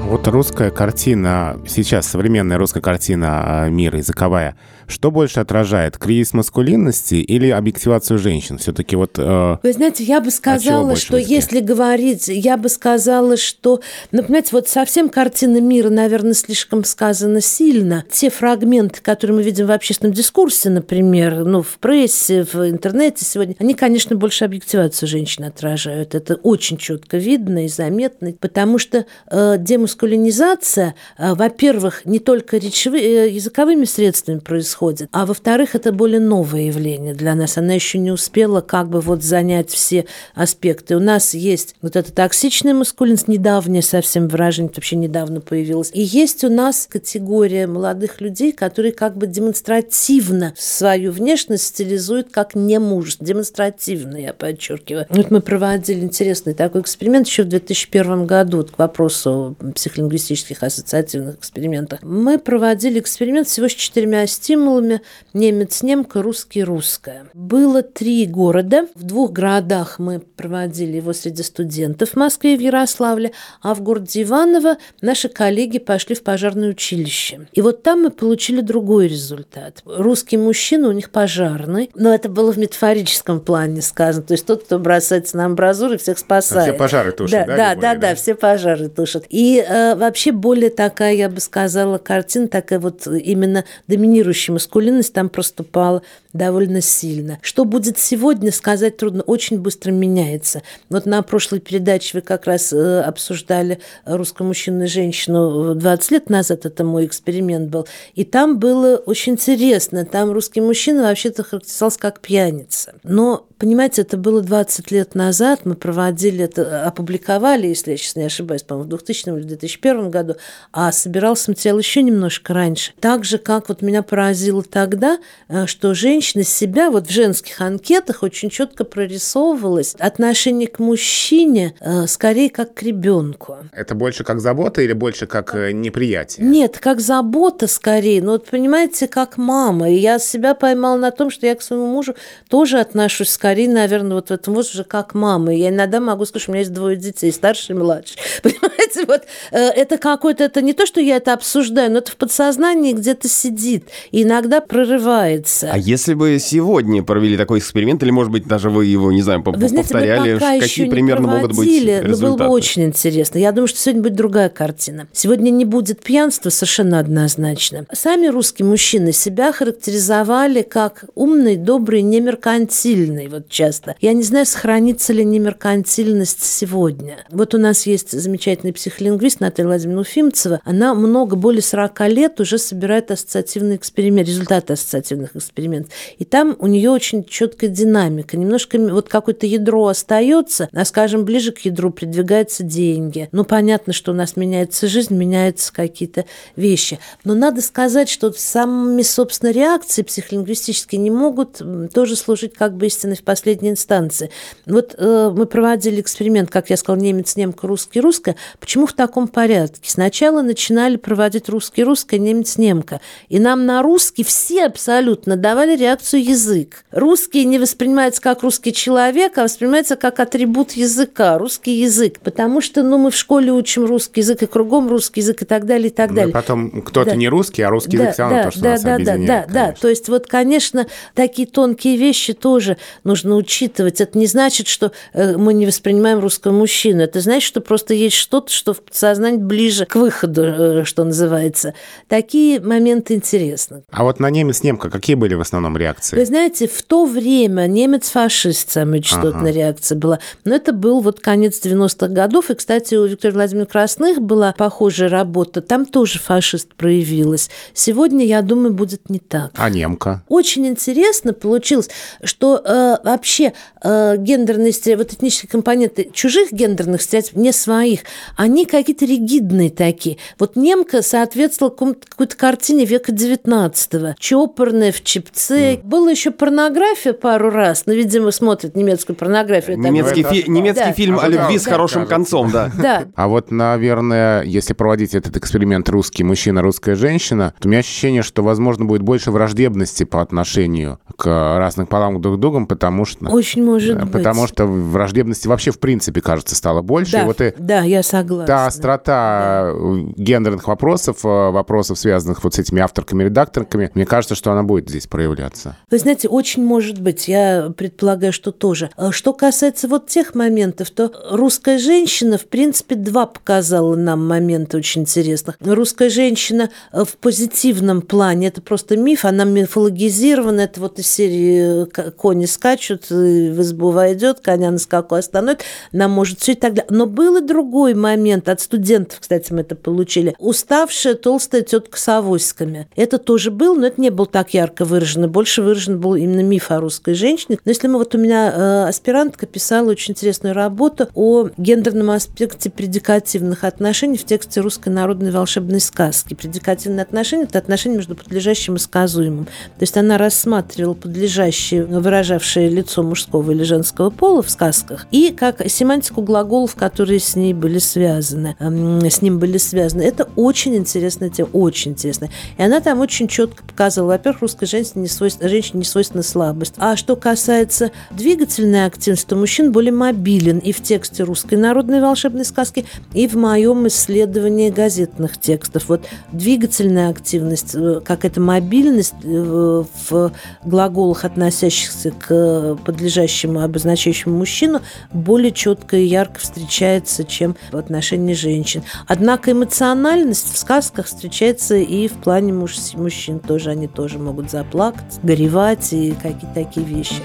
Вот 0.04 0.28
русская 0.28 0.72
картина, 0.72 1.58
сейчас 1.68 2.08
современная 2.08 2.58
русская 2.58 2.82
картина 2.82 3.64
а, 3.64 3.70
мира 3.70 4.00
языковая– 4.00 4.56
что 4.90 5.12
больше 5.12 5.40
отражает, 5.40 5.98
кризис 5.98 6.34
маскулинности 6.34 7.16
или 7.16 7.50
объективацию 7.50 8.18
женщин? 8.18 8.58
Все-таки 8.58 8.96
вот... 8.96 9.18
Э, 9.18 9.58
Вы 9.62 9.74
знаете, 9.74 10.04
я 10.04 10.20
бы 10.20 10.32
сказала, 10.32 10.96
что 10.96 11.18
если 11.18 11.60
говорить, 11.60 12.28
я 12.28 12.58
бы 12.58 12.70
сказала, 12.70 13.38
что, 13.38 13.82
ну, 14.12 14.24
понимаете, 14.24 14.50
вот 14.54 14.68
совсем 14.68 15.10
картина 15.10 15.62
мира, 15.62 15.90
наверное, 15.90 16.34
слишком 16.34 16.84
сказано 16.84 17.40
сильно. 17.40 18.04
Те 18.12 18.30
фрагменты, 18.30 19.02
которые 19.02 19.38
мы 19.38 19.44
видим 19.44 19.68
в 19.68 19.72
общественном 19.72 20.14
дискурсе, 20.14 20.70
например, 20.70 21.46
ну, 21.46 21.62
в 21.62 21.78
прессе, 21.78 22.44
в 22.44 22.56
интернете 22.68 23.26
сегодня, 23.26 23.56
они, 23.60 23.76
конечно, 23.76 24.16
больше 24.16 24.46
объективацию 24.46 25.08
женщин 25.08 25.44
отражают. 25.44 26.16
Это 26.16 26.36
очень 26.36 26.78
четко 26.78 27.18
видно 27.18 27.66
и 27.66 27.68
заметно, 27.68 28.34
потому 28.40 28.80
что 28.80 29.06
э, 29.32 29.56
демаскулинизация, 29.60 30.96
э, 31.18 31.34
во-первых, 31.36 32.06
не 32.06 32.20
только 32.20 32.58
речевыми, 32.58 33.02
э, 33.02 33.30
языковыми 33.30 33.86
средствами 33.86 34.40
происходит, 34.40 34.79
происходит. 34.80 35.10
А 35.12 35.26
во-вторых, 35.26 35.76
это 35.76 35.92
более 35.92 36.20
новое 36.20 36.62
явление 36.62 37.14
для 37.14 37.36
нас. 37.36 37.58
Она 37.58 37.74
еще 37.74 37.98
не 37.98 38.12
успела 38.12 38.62
как 38.62 38.90
бы 38.90 39.02
вот 39.02 39.24
занять 39.24 39.70
все 39.70 40.06
аспекты. 40.34 40.96
У 40.96 41.00
нас 41.00 41.34
есть 41.34 41.76
вот 41.82 41.96
эта 41.96 42.12
токсичная 42.12 42.74
маскулинность, 42.74 43.28
недавнее 43.28 43.82
совсем 43.82 44.28
выражение, 44.28 44.72
вообще 44.74 44.96
недавно 44.96 45.42
появилось. 45.42 45.92
И 45.94 46.02
есть 46.02 46.44
у 46.44 46.50
нас 46.50 46.88
категория 46.90 47.68
молодых 47.68 48.22
людей, 48.22 48.52
которые 48.52 48.92
как 48.92 49.18
бы 49.18 49.28
демонстративно 49.28 50.54
свою 50.58 51.12
внешность 51.12 51.68
стилизуют 51.68 52.30
как 52.32 52.56
не 52.56 52.80
муж. 52.80 53.18
Демонстративно, 53.20 54.18
я 54.18 54.34
подчеркиваю. 54.34 55.06
Вот 55.10 55.32
мы 55.32 55.42
проводили 55.42 56.02
интересный 56.02 56.54
такой 56.54 56.82
эксперимент 56.82 57.28
еще 57.28 57.44
в 57.44 57.48
2001 57.50 58.26
году 58.26 58.58
вот 58.58 58.72
к 58.72 58.80
вопросу 58.80 59.56
психолингвистических 59.76 60.64
ассоциативных 60.64 61.36
экспериментах. 61.36 62.02
Мы 62.02 62.38
проводили 62.38 63.00
эксперимент 63.00 63.48
всего 63.48 63.68
с 63.68 63.74
четырьмя 63.74 64.26
стимулами 64.28 64.69
формулами 64.70 65.02
немец-немка, 65.34 66.22
русский-русская. 66.22 67.26
Было 67.34 67.82
три 67.82 68.26
города. 68.26 68.88
В 68.96 69.04
двух 69.04 69.32
городах 69.32 70.00
мы 70.00 70.20
проводили 70.20 70.98
его 70.98 71.14
среди 71.14 71.44
студентов 71.44 72.12
в 72.12 72.16
Москве 72.16 72.54
и 72.54 72.58
в 72.58 72.62
Ярославле, 72.62 73.32
а 73.62 73.74
в 73.74 73.82
городе 73.82 74.24
Иваново 74.24 74.78
наши 75.02 75.30
коллеги 75.30 75.80
пошли 75.80 76.16
в 76.16 76.24
пожарное 76.24 76.70
училище. 76.70 77.48
И 77.54 77.62
вот 77.62 77.84
там 77.84 78.04
мы 78.04 78.12
получили 78.12 78.62
другой 78.62 79.08
результат. 79.08 79.82
Русский 79.86 80.38
мужчина 80.38 80.90
у 80.90 80.92
них 80.92 81.10
пожарный, 81.10 81.90
но 81.96 82.14
это 82.14 82.30
было 82.30 82.52
в 82.52 82.58
метафорическом 82.58 83.40
плане 83.40 83.82
сказано. 83.82 84.26
То 84.26 84.34
есть 84.34 84.46
тот, 84.46 84.64
кто 84.64 84.80
бросается 84.80 85.38
на 85.38 85.46
амбразуры, 85.46 85.98
всех 85.98 86.18
спасает. 86.20 86.70
все 86.70 86.74
пожары 86.74 87.12
тушат, 87.12 87.48
да? 87.48 87.58
Да, 87.58 87.76
да, 87.76 87.94
да, 87.94 87.96
да, 87.96 88.16
все 88.16 88.36
пожары 88.36 88.90
тушат. 88.90 89.26
И 89.30 89.64
э, 89.68 89.96
вообще 89.96 90.32
более 90.32 90.70
такая, 90.70 91.14
я 91.14 91.30
бы 91.30 91.40
сказала, 91.40 91.98
картина 91.98 92.48
такая 92.48 92.80
вот 92.80 93.08
именно 93.08 93.66
доминирующая 93.88 94.54
маскулинность 94.60 95.14
там 95.14 95.30
проступала 95.30 96.02
довольно 96.34 96.82
сильно. 96.82 97.40
Что 97.42 97.64
будет 97.64 97.98
сегодня, 97.98 98.52
сказать 98.52 98.98
трудно, 98.98 99.24
очень 99.24 99.58
быстро 99.58 99.92
меняется. 99.92 100.62
Вот 100.90 101.06
на 101.06 101.22
прошлой 101.22 101.60
передаче 101.60 102.18
вы 102.18 102.22
как 102.22 102.46
раз 102.46 102.74
э, 102.74 103.00
обсуждали 103.02 103.80
русского 104.06 104.48
мужчину 104.48 104.84
и 104.84 104.88
женщину 104.88 105.76
20 105.76 106.12
лет 106.12 106.30
назад, 106.30 106.66
это 106.66 106.84
мой 106.84 107.06
эксперимент 107.06 107.70
был, 107.70 107.88
и 108.16 108.26
там 108.26 108.60
было 108.60 108.98
очень 108.98 109.34
интересно, 109.34 110.06
там 110.06 110.32
русский 110.32 110.60
мужчина 110.60 111.04
вообще-то 111.04 111.44
характеризовался 111.44 112.00
как 112.00 112.20
пьяница. 112.20 112.96
Но, 113.04 113.48
понимаете, 113.60 114.02
это 114.02 114.18
было 114.18 114.42
20 114.42 114.90
лет 114.92 115.16
назад, 115.16 115.62
мы 115.66 115.76
проводили 115.76 116.46
это, 116.46 116.86
опубликовали, 116.86 117.68
если 117.68 117.92
я 117.92 117.98
сейчас 117.98 118.16
не 118.16 118.24
ошибаюсь, 118.24 118.64
по-моему, 118.64 118.86
в 118.86 118.90
2000 118.90 119.30
или 119.30 119.44
2001 119.44 120.10
году, 120.10 120.36
а 120.72 120.92
собирался 120.92 121.52
материал 121.52 121.78
еще 121.78 122.02
немножко 122.02 122.54
раньше. 122.54 122.94
Так 123.00 123.26
же, 123.26 123.38
как 123.38 123.70
вот 123.70 123.82
меня 123.82 124.02
поразило 124.02 124.64
тогда, 124.64 125.20
э, 125.50 125.66
что 125.68 125.94
женщина 125.94 126.44
себя 126.44 126.90
вот 126.90 127.08
в 127.08 127.12
женских 127.12 127.62
анкетах 127.62 128.24
очень 128.24 128.50
четко 128.50 128.86
прорисовывалось 128.86 129.96
отношение 130.00 130.68
к 130.68 130.80
мужчине 130.80 131.76
э, 131.82 132.08
скорее 132.08 132.50
как 132.50 132.74
к 132.74 132.84
ребенку. 132.84 133.58
Это 133.74 133.94
больше 133.94 134.24
как 134.24 134.40
забота 134.40 134.82
или 134.82 134.94
больше 134.94 135.28
как 135.28 135.54
э, 135.54 135.72
неприятие? 135.72 136.48
Нет, 136.48 136.80
как 136.80 137.02
забота 137.02 137.68
скорее. 137.68 138.22
Ну 138.22 138.32
вот 138.32 138.46
понимаете, 138.46 139.08
как 139.08 139.38
мама. 139.38 139.90
И 139.90 139.96
я 139.96 140.18
себя 140.18 140.54
поймала 140.54 140.98
на 140.98 141.12
том, 141.12 141.30
что 141.30 141.46
я 141.46 141.56
к 141.56 141.62
своему 141.62 141.88
мужу 141.88 142.16
тоже 142.48 142.80
отношусь 142.80 143.30
скорее, 143.30 143.49
наверное, 143.68 144.16
вот 144.16 144.30
в 144.30 144.32
этом 144.32 144.54
возрасте 144.54 144.84
как 144.84 145.14
мама. 145.14 145.54
Я 145.54 145.70
иногда 145.70 146.00
могу 146.00 146.26
сказать, 146.26 146.44
что 146.44 146.52
у 146.52 146.54
меня 146.54 146.62
есть 146.62 146.74
двое 146.74 146.98
детей, 146.98 147.32
старший 147.32 147.76
и 147.76 147.80
младший. 147.80 148.18
Понимаете, 148.44 149.06
вот 149.08 149.22
э, 149.52 149.58
это 149.58 149.98
какой-то, 149.98 150.44
это 150.44 150.62
не 150.62 150.74
то, 150.74 150.86
что 150.86 151.00
я 151.00 151.18
это 151.18 151.34
обсуждаю, 151.34 151.92
но 151.92 152.00
это 152.00 152.12
в 152.12 152.18
подсознании 152.18 152.94
где-то 152.94 153.30
сидит. 153.30 153.86
И 154.12 154.24
иногда 154.24 154.60
прорывается. 154.60 155.70
А 155.72 155.78
если 155.78 156.10
если 156.10 156.14
бы 156.16 156.40
сегодня 156.40 157.04
провели 157.04 157.38
такой 157.38 157.60
эксперимент, 157.60 158.02
или, 158.02 158.10
может 158.10 158.32
быть, 158.32 158.48
даже 158.48 158.70
вы 158.72 158.86
его, 158.86 159.12
не 159.12 159.22
знаю, 159.22 159.44
вы 159.46 159.68
знаете, 159.68 159.76
повторяли, 159.76 160.40
какие 160.40 160.90
примерно 160.90 161.28
могут 161.28 161.56
быть 161.56 161.68
результаты? 161.68 162.08
Но 162.08 162.18
было 162.18 162.38
бы 162.38 162.48
очень 162.48 162.86
интересно. 162.86 163.38
Я 163.38 163.52
думаю, 163.52 163.68
что 163.68 163.78
сегодня 163.80 164.02
будет 164.02 164.16
другая 164.16 164.50
картина. 164.50 165.08
Сегодня 165.14 165.52
не 165.52 165.66
будет 165.66 166.02
пьянства 166.02 166.50
совершенно 166.50 167.00
однозначно. 167.00 167.86
Сами 167.94 168.28
русские 168.28 168.66
мужчины 168.66 169.12
себя 169.12 169.52
характеризовали 169.52 170.64
как 170.64 171.06
умный, 171.14 171.58
добрый, 171.58 172.02
немеркантильный, 172.02 173.28
вот 173.28 173.39
часто. 173.48 173.96
Я 174.02 174.14
не 174.14 174.24
знаю, 174.24 174.46
сохранится 174.46 175.14
ли 175.14 175.24
немеркантильность 175.24 176.44
сегодня. 176.44 177.26
Вот 177.30 177.54
у 177.54 177.58
нас 177.58 177.86
есть 177.86 178.12
замечательный 178.12 178.74
психолингвист 178.74 179.40
Наталья 179.40 179.68
Владимировна 179.68 180.02
Уфимцева. 180.02 180.62
Она 180.64 180.94
много, 180.94 181.36
более 181.36 181.62
40 181.62 182.08
лет 182.10 182.40
уже 182.40 182.58
собирает 182.58 183.12
ассоциативные 183.12 183.78
эксперименты, 183.78 184.32
результаты 184.32 184.74
ассоциативных 184.74 185.36
экспериментов. 185.36 185.94
И 186.18 186.26
там 186.26 186.56
у 186.60 186.68
нее 186.68 186.90
очень 186.90 187.24
четкая 187.24 187.70
динамика. 187.70 188.38
Немножко 188.38 188.78
вот 188.78 189.10
какое-то 189.10 189.46
ядро 189.46 189.88
остается, 189.88 190.70
а, 190.74 190.86
скажем, 190.86 191.26
ближе 191.26 191.52
к 191.52 191.60
ядру 191.60 191.92
придвигаются 191.92 192.64
деньги. 192.64 193.30
Ну, 193.32 193.44
понятно, 193.44 193.94
что 193.94 194.12
у 194.12 194.16
нас 194.16 194.36
меняется 194.36 194.88
жизнь, 194.88 195.16
меняются 195.16 195.74
какие-то 195.74 196.26
вещи. 196.56 197.00
Но 197.24 197.36
надо 197.36 197.62
сказать, 197.62 198.10
что 198.10 198.32
самыми, 198.32 199.02
собственно, 199.02 199.52
реакции 199.52 200.02
психолингвистические 200.02 201.00
не 201.00 201.12
могут 201.12 201.62
тоже 201.94 202.16
служить 202.16 202.54
как 202.54 202.76
бы 202.76 202.88
истиной 202.88 203.16
в 203.16 203.24
последней 203.30 203.70
инстанции. 203.70 204.32
Вот 204.66 204.96
э, 204.98 205.32
мы 205.32 205.46
проводили 205.46 206.02
эксперимент, 206.02 206.50
как 206.50 206.72
я 206.72 206.78
сказала, 206.78 207.00
немец, 207.00 207.36
немка, 207.36 207.68
русский, 207.68 208.02
русская. 208.02 208.36
Почему 208.60 208.88
в 208.88 208.94
таком 208.94 209.28
порядке? 209.28 209.88
Сначала 209.88 210.42
начинали 210.42 210.96
проводить 210.96 211.48
русский, 211.48 211.84
русская, 211.84 212.18
немец, 212.18 212.58
немка. 212.58 213.02
И 213.28 213.38
нам 213.38 213.68
на 213.68 213.84
русский 213.84 214.24
все 214.24 214.66
абсолютно 214.66 215.38
давали 215.38 215.78
реакцию 215.78 216.24
язык. 216.24 216.86
Русский 216.90 217.46
не 217.46 217.60
воспринимается 217.60 218.20
как 218.20 218.42
русский 218.42 218.74
человек, 218.74 219.38
а 219.38 219.44
воспринимается 219.44 219.96
как 219.96 220.20
атрибут 220.20 220.72
языка, 220.72 221.38
русский 221.38 221.82
язык. 221.82 222.20
Потому 222.22 222.62
что 222.62 222.82
ну, 222.82 222.98
мы 222.98 223.12
в 223.12 223.16
школе 223.16 223.52
учим 223.52 223.86
русский 223.86 224.22
язык, 224.22 224.42
и 224.42 224.48
кругом 224.48 224.90
русский 224.90 225.22
язык, 225.22 225.44
и 225.44 225.46
так 225.46 225.68
далее, 225.68 225.90
и 225.90 225.94
так 225.94 226.10
ну, 226.10 226.16
далее. 226.16 226.34
Ну, 226.34 226.42
потом 226.42 226.82
кто-то 226.82 227.12
да. 227.12 227.16
не 227.16 227.30
русский, 227.30 227.62
а 227.62 227.70
русский 227.70 227.98
да, 227.98 228.04
язык 228.06 228.14
все 228.16 228.24
равно 228.24 228.38
да, 228.38 228.44
то, 228.46 228.52
что 228.52 228.62
да, 228.62 228.70
нас 228.72 228.82
да, 228.82 228.96
объединяет. 228.96 229.28
Да, 229.28 229.46
да, 229.46 229.68
да. 229.68 229.76
То 229.80 229.88
есть 229.88 230.10
вот, 230.10 230.26
конечно, 230.26 230.88
такие 231.14 231.48
тонкие 231.48 231.96
вещи 231.96 232.34
тоже 232.34 232.78
нужно 233.04 233.19
учитывать. 233.26 234.02
Это 234.02 234.18
не 234.18 234.28
значит, 234.28 234.68
что 234.68 234.92
э, 235.14 235.38
мы 235.38 235.54
не 235.54 235.66
воспринимаем 235.66 236.20
русского 236.20 236.52
мужчину. 236.52 237.02
Это 237.02 237.22
значит, 237.22 237.48
что 237.48 237.62
просто 237.62 237.94
есть 237.94 238.16
что-то, 238.16 238.52
что 238.52 238.74
в 238.74 238.82
подсознании 238.82 239.38
ближе 239.38 239.86
к 239.86 239.96
выходу, 239.96 240.44
э, 240.44 240.84
что 240.86 241.04
называется. 241.04 241.74
Такие 242.08 242.60
моменты 242.60 243.16
интересны. 243.16 243.84
А 243.92 244.04
вот 244.04 244.20
на 244.20 244.30
немец-немка 244.30 244.90
какие 244.90 245.16
были 245.16 245.34
в 245.34 245.42
основном 245.42 245.78
реакции? 245.78 246.16
Вы 246.16 246.26
знаете, 246.26 246.68
в 246.68 246.82
то 246.84 247.06
время 247.06 247.68
немец-фашист 247.68 248.72
самая 248.72 249.02
частотная 249.02 249.52
ага. 249.52 249.60
реакция 249.60 249.98
была. 249.98 250.20
Но 250.44 250.56
это 250.56 250.74
был 250.74 251.02
вот 251.02 251.20
конец 251.20 251.60
90-х 251.64 252.08
годов. 252.08 252.50
И, 252.50 252.56
кстати, 252.56 252.96
у 252.96 253.06
Виктории 253.06 253.34
Владимировны 253.34 253.70
Красных 253.70 254.22
была 254.22 254.54
похожая 254.54 255.10
работа. 255.10 255.62
Там 255.62 255.86
тоже 255.86 256.20
фашист 256.20 256.74
проявилась. 256.76 257.50
Сегодня, 257.74 258.26
я 258.26 258.42
думаю, 258.42 258.74
будет 258.74 259.10
не 259.10 259.20
так. 259.20 259.52
А 259.56 259.70
немка? 259.70 260.24
Очень 260.28 260.68
интересно 260.68 261.34
получилось, 261.34 261.90
что 262.24 262.62
э, 262.64 262.98
вообще 263.12 263.54
э, 263.84 264.16
гендерные 264.18 264.74
вот 264.96 265.14
этнические 265.14 265.50
компоненты 265.50 266.10
чужих 266.14 266.52
гендерных 266.52 267.02
стереотипов, 267.02 267.42
не 267.42 267.52
своих, 267.52 268.02
они 268.36 268.66
какие-то 268.66 269.06
ригидные 269.06 269.70
такие. 269.70 270.18
Вот 270.38 270.56
немка 270.56 271.02
соответствовала 271.02 271.74
какой-то 271.74 272.38
картине 272.38 272.86
века 272.86 273.12
19-го. 273.12 274.16
Чопорная, 274.20 274.92
в 274.92 275.04
чипце. 275.04 275.76
Mm. 275.76 275.84
Была 275.84 276.12
еще 276.12 276.32
порнография 276.32 277.14
пару 277.14 277.50
раз. 277.50 277.84
Ну, 277.86 277.94
видимо, 277.94 278.32
смотрят 278.32 278.76
немецкую 278.76 279.16
порнографию. 279.16 279.78
Немецкий, 279.78 280.24
фи- 280.24 280.46
немецкий 280.48 280.86
да. 280.86 280.94
фильм 280.94 281.20
а, 281.20 281.24
о 281.24 281.28
любви 281.28 281.58
да, 281.58 281.64
с 281.64 281.66
хорошим 281.66 282.02
да, 282.04 282.08
концом, 282.08 282.52
да. 282.52 282.72
да. 282.82 283.08
А 283.16 283.28
вот, 283.28 283.52
наверное, 283.52 284.44
если 284.44 284.74
проводить 284.74 285.16
этот 285.16 285.36
эксперимент 285.38 285.90
русский 285.90 286.24
мужчина, 286.24 286.62
русская 286.62 286.96
женщина, 286.96 287.54
то 287.60 287.68
у 287.68 287.72
меня 287.72 287.80
ощущение, 287.80 288.22
что, 288.22 288.44
возможно, 288.44 288.86
будет 288.86 289.02
больше 289.02 289.32
враждебности 289.32 290.04
по 290.04 290.22
отношению 290.22 291.00
к 291.18 291.58
разным 291.58 291.88
полам 291.88 292.22
друг 292.22 292.38
к 292.38 292.40
другу, 292.40 292.66
потому 292.66 292.99
что... 293.06 293.26
Очень 293.30 293.64
может 293.64 294.02
быть. 294.02 294.12
Потому 294.12 294.48
что 294.48 294.66
враждебности 294.66 295.48
вообще, 295.48 295.72
в 295.72 295.80
принципе, 295.80 296.22
кажется, 296.22 296.56
стало 296.56 296.82
больше. 296.82 297.14
Да, 297.14 297.22
и 297.22 297.26
вот 297.26 297.42
и 297.42 297.54
да 297.58 297.82
я 297.84 298.04
согласна. 298.04 298.48
Та 298.48 298.68
острота 298.68 299.74
да. 299.74 300.14
гендерных 300.16 300.68
вопросов, 300.68 301.24
э, 301.24 301.28
вопросов, 301.28 302.00
связанных 302.00 302.44
вот 302.44 302.56
с 302.56 302.60
этими 302.60 302.82
авторками, 302.82 303.24
редакторками, 303.24 303.92
мне 303.94 304.06
кажется, 304.06 304.36
что 304.36 304.52
она 304.52 304.64
будет 304.64 304.90
здесь 304.90 305.08
проявляться. 305.08 305.78
Вы 305.90 305.98
знаете, 306.00 306.28
очень 306.28 306.64
может 306.64 307.02
быть. 307.02 307.28
Я 307.28 307.72
предполагаю, 307.76 308.34
что 308.34 308.52
тоже. 308.52 308.90
А 308.96 309.12
что 309.12 309.34
касается 309.34 309.88
вот 309.88 310.08
тех 310.08 310.36
моментов, 310.36 310.90
то 310.92 311.12
русская 311.32 311.78
женщина, 311.78 312.38
в 312.38 312.46
принципе, 312.46 312.96
два 312.96 313.26
показала 313.26 313.96
нам 313.96 314.28
момента 314.28 314.78
очень 314.78 315.02
интересных. 315.02 315.58
Русская 315.60 316.10
женщина 316.10 316.70
э, 316.92 317.04
в 317.04 317.18
позитивном 317.18 318.02
плане, 318.02 318.48
это 318.48 318.62
просто 318.62 318.98
миф, 318.98 319.26
она 319.26 319.44
мифологизирована, 319.44 320.62
это 320.62 320.80
вот 320.82 321.00
из 321.00 321.08
серии 321.08 321.84
э, 321.84 322.12
«Кони 322.12 322.46
скачут, 322.46 322.79
в 322.88 323.62
избу 323.62 323.92
войдет, 323.92 324.40
коня 324.40 324.72
на 324.72 324.78
скаку 324.78 325.16
остановит», 325.16 325.64
она 325.94 326.08
может 326.08 326.40
все 326.40 326.54
и 326.54 326.56
так 326.56 326.74
далее. 326.74 326.88
Но 326.90 327.06
был 327.06 327.38
и 327.38 327.42
другой 327.42 327.94
момент, 327.94 328.50
от 328.50 328.62
студентов, 328.62 329.20
кстати, 329.20 329.52
мы 329.54 329.62
это 329.62 329.76
получили. 329.76 330.36
Уставшая 330.40 331.16
толстая 331.16 331.62
тетка 331.62 331.98
с 331.98 332.08
авоськами. 332.08 332.88
Это 332.96 333.18
тоже 333.18 333.52
был, 333.52 333.76
но 333.76 333.88
это 333.88 334.00
не 334.00 334.10
был 334.10 334.26
так 334.26 334.54
ярко 334.54 334.86
выражено. 334.86 335.28
Больше 335.28 335.62
выражен 335.62 336.00
был 336.00 336.16
именно 336.16 336.42
миф 336.42 336.72
о 336.72 336.80
русской 336.80 337.14
женщине. 337.14 337.60
Но 337.66 337.70
если 337.70 337.88
мы, 337.88 337.98
вот 338.00 338.16
у 338.16 338.18
меня 338.18 338.52
э, 338.52 338.88
аспирантка 338.90 339.46
писала 339.46 339.90
очень 339.90 340.14
интересную 340.14 340.56
работу 340.56 341.08
о 341.14 341.50
гендерном 341.58 342.12
аспекте 342.12 342.70
предикативных 342.70 343.64
отношений 343.64 344.18
в 344.18 344.26
тексте 344.26 344.62
русской 344.62 344.90
народной 344.90 345.32
волшебной 345.32 345.80
сказки. 345.80 346.34
Предикативные 346.34 347.04
отношения– 347.04 347.44
это 347.50 347.60
отношения 347.60 347.98
между 347.98 348.16
подлежащим 348.16 348.76
и 348.76 348.80
сказуемым. 348.80 349.46
То 349.46 349.82
есть 349.82 349.98
она 349.98 350.18
рассматривала 350.18 350.94
подлежащее, 350.94 351.86
выражавшее 351.86 352.69
лицо 352.70 353.04
мужского 353.04 353.52
или 353.52 353.64
женского 353.64 354.10
пола 354.10 354.42
в 354.42 354.50
сказках, 354.50 355.08
и 355.12 355.32
как 355.32 355.70
семантику 355.70 356.22
глаголов, 356.22 356.76
которые 356.76 357.20
с 357.20 357.36
ней 357.36 357.54
были 357.54 357.80
связаны, 357.80 358.56
с 358.60 359.22
ним 359.22 359.40
были 359.40 359.58
связаны. 359.58 360.02
Это 360.02 360.30
очень 360.36 360.76
интересная 360.76 361.30
тема, 361.30 361.50
очень 361.54 361.92
интересная. 361.92 362.30
И 362.58 362.64
она 362.64 362.80
там 362.80 363.00
очень 363.00 363.28
четко 363.28 363.64
показывала, 363.64 364.12
во-первых, 364.12 364.42
русской 364.42 364.66
женщине 364.66 365.04
не 365.04 365.08
свойственно, 365.08 365.50
женщине 365.50 365.80
не 365.80 365.86
свойственна 365.86 366.24
слабость. 366.24 366.74
А 366.78 366.96
что 366.96 367.16
касается 367.16 367.92
двигательной 368.12 368.86
активности, 368.86 369.28
то 369.28 369.36
мужчин 369.36 369.72
более 369.72 369.92
мобилен 369.92 370.60
и 370.60 370.72
в 370.72 370.82
тексте 370.82 371.24
русской 371.24 371.56
народной 371.56 372.02
волшебной 372.02 372.46
сказки, 372.46 372.86
и 373.14 373.28
в 373.28 373.36
моем 373.36 373.88
исследовании 373.88 374.70
газетных 374.70 375.40
текстов. 375.40 375.90
Вот 375.90 376.06
двигательная 376.32 377.10
активность, 377.10 377.76
э, 377.76 378.02
как 378.04 378.26
эта 378.26 378.40
мобильность 378.40 379.14
э, 379.24 379.84
в 380.10 380.32
глаголах, 380.64 381.26
относящихся 381.26 382.12
к 382.12 382.34
подлежащему, 382.76 383.62
обозначающему 383.62 384.38
мужчину, 384.38 384.82
более 385.12 385.52
четко 385.52 385.98
и 385.98 386.06
ярко 386.06 386.40
встречается, 386.40 387.24
чем 387.24 387.56
в 387.72 387.78
отношении 387.78 388.34
женщин. 388.34 388.84
Однако 389.08 389.52
эмоциональность 389.52 390.54
в 390.54 390.58
сказках 390.58 391.08
встречается 391.08 391.76
и 391.76 392.08
в 392.08 392.14
плане 392.14 392.54
муж 392.54 392.76
мужчин 392.94 393.40
тоже. 393.40 393.72
Они 393.72 393.88
тоже 393.88 394.20
могут 394.20 394.52
заплакать, 394.52 395.20
горевать 395.24 395.94
и 395.94 396.12
какие-то 396.12 396.54
такие 396.54 396.86
вещи. 396.86 397.22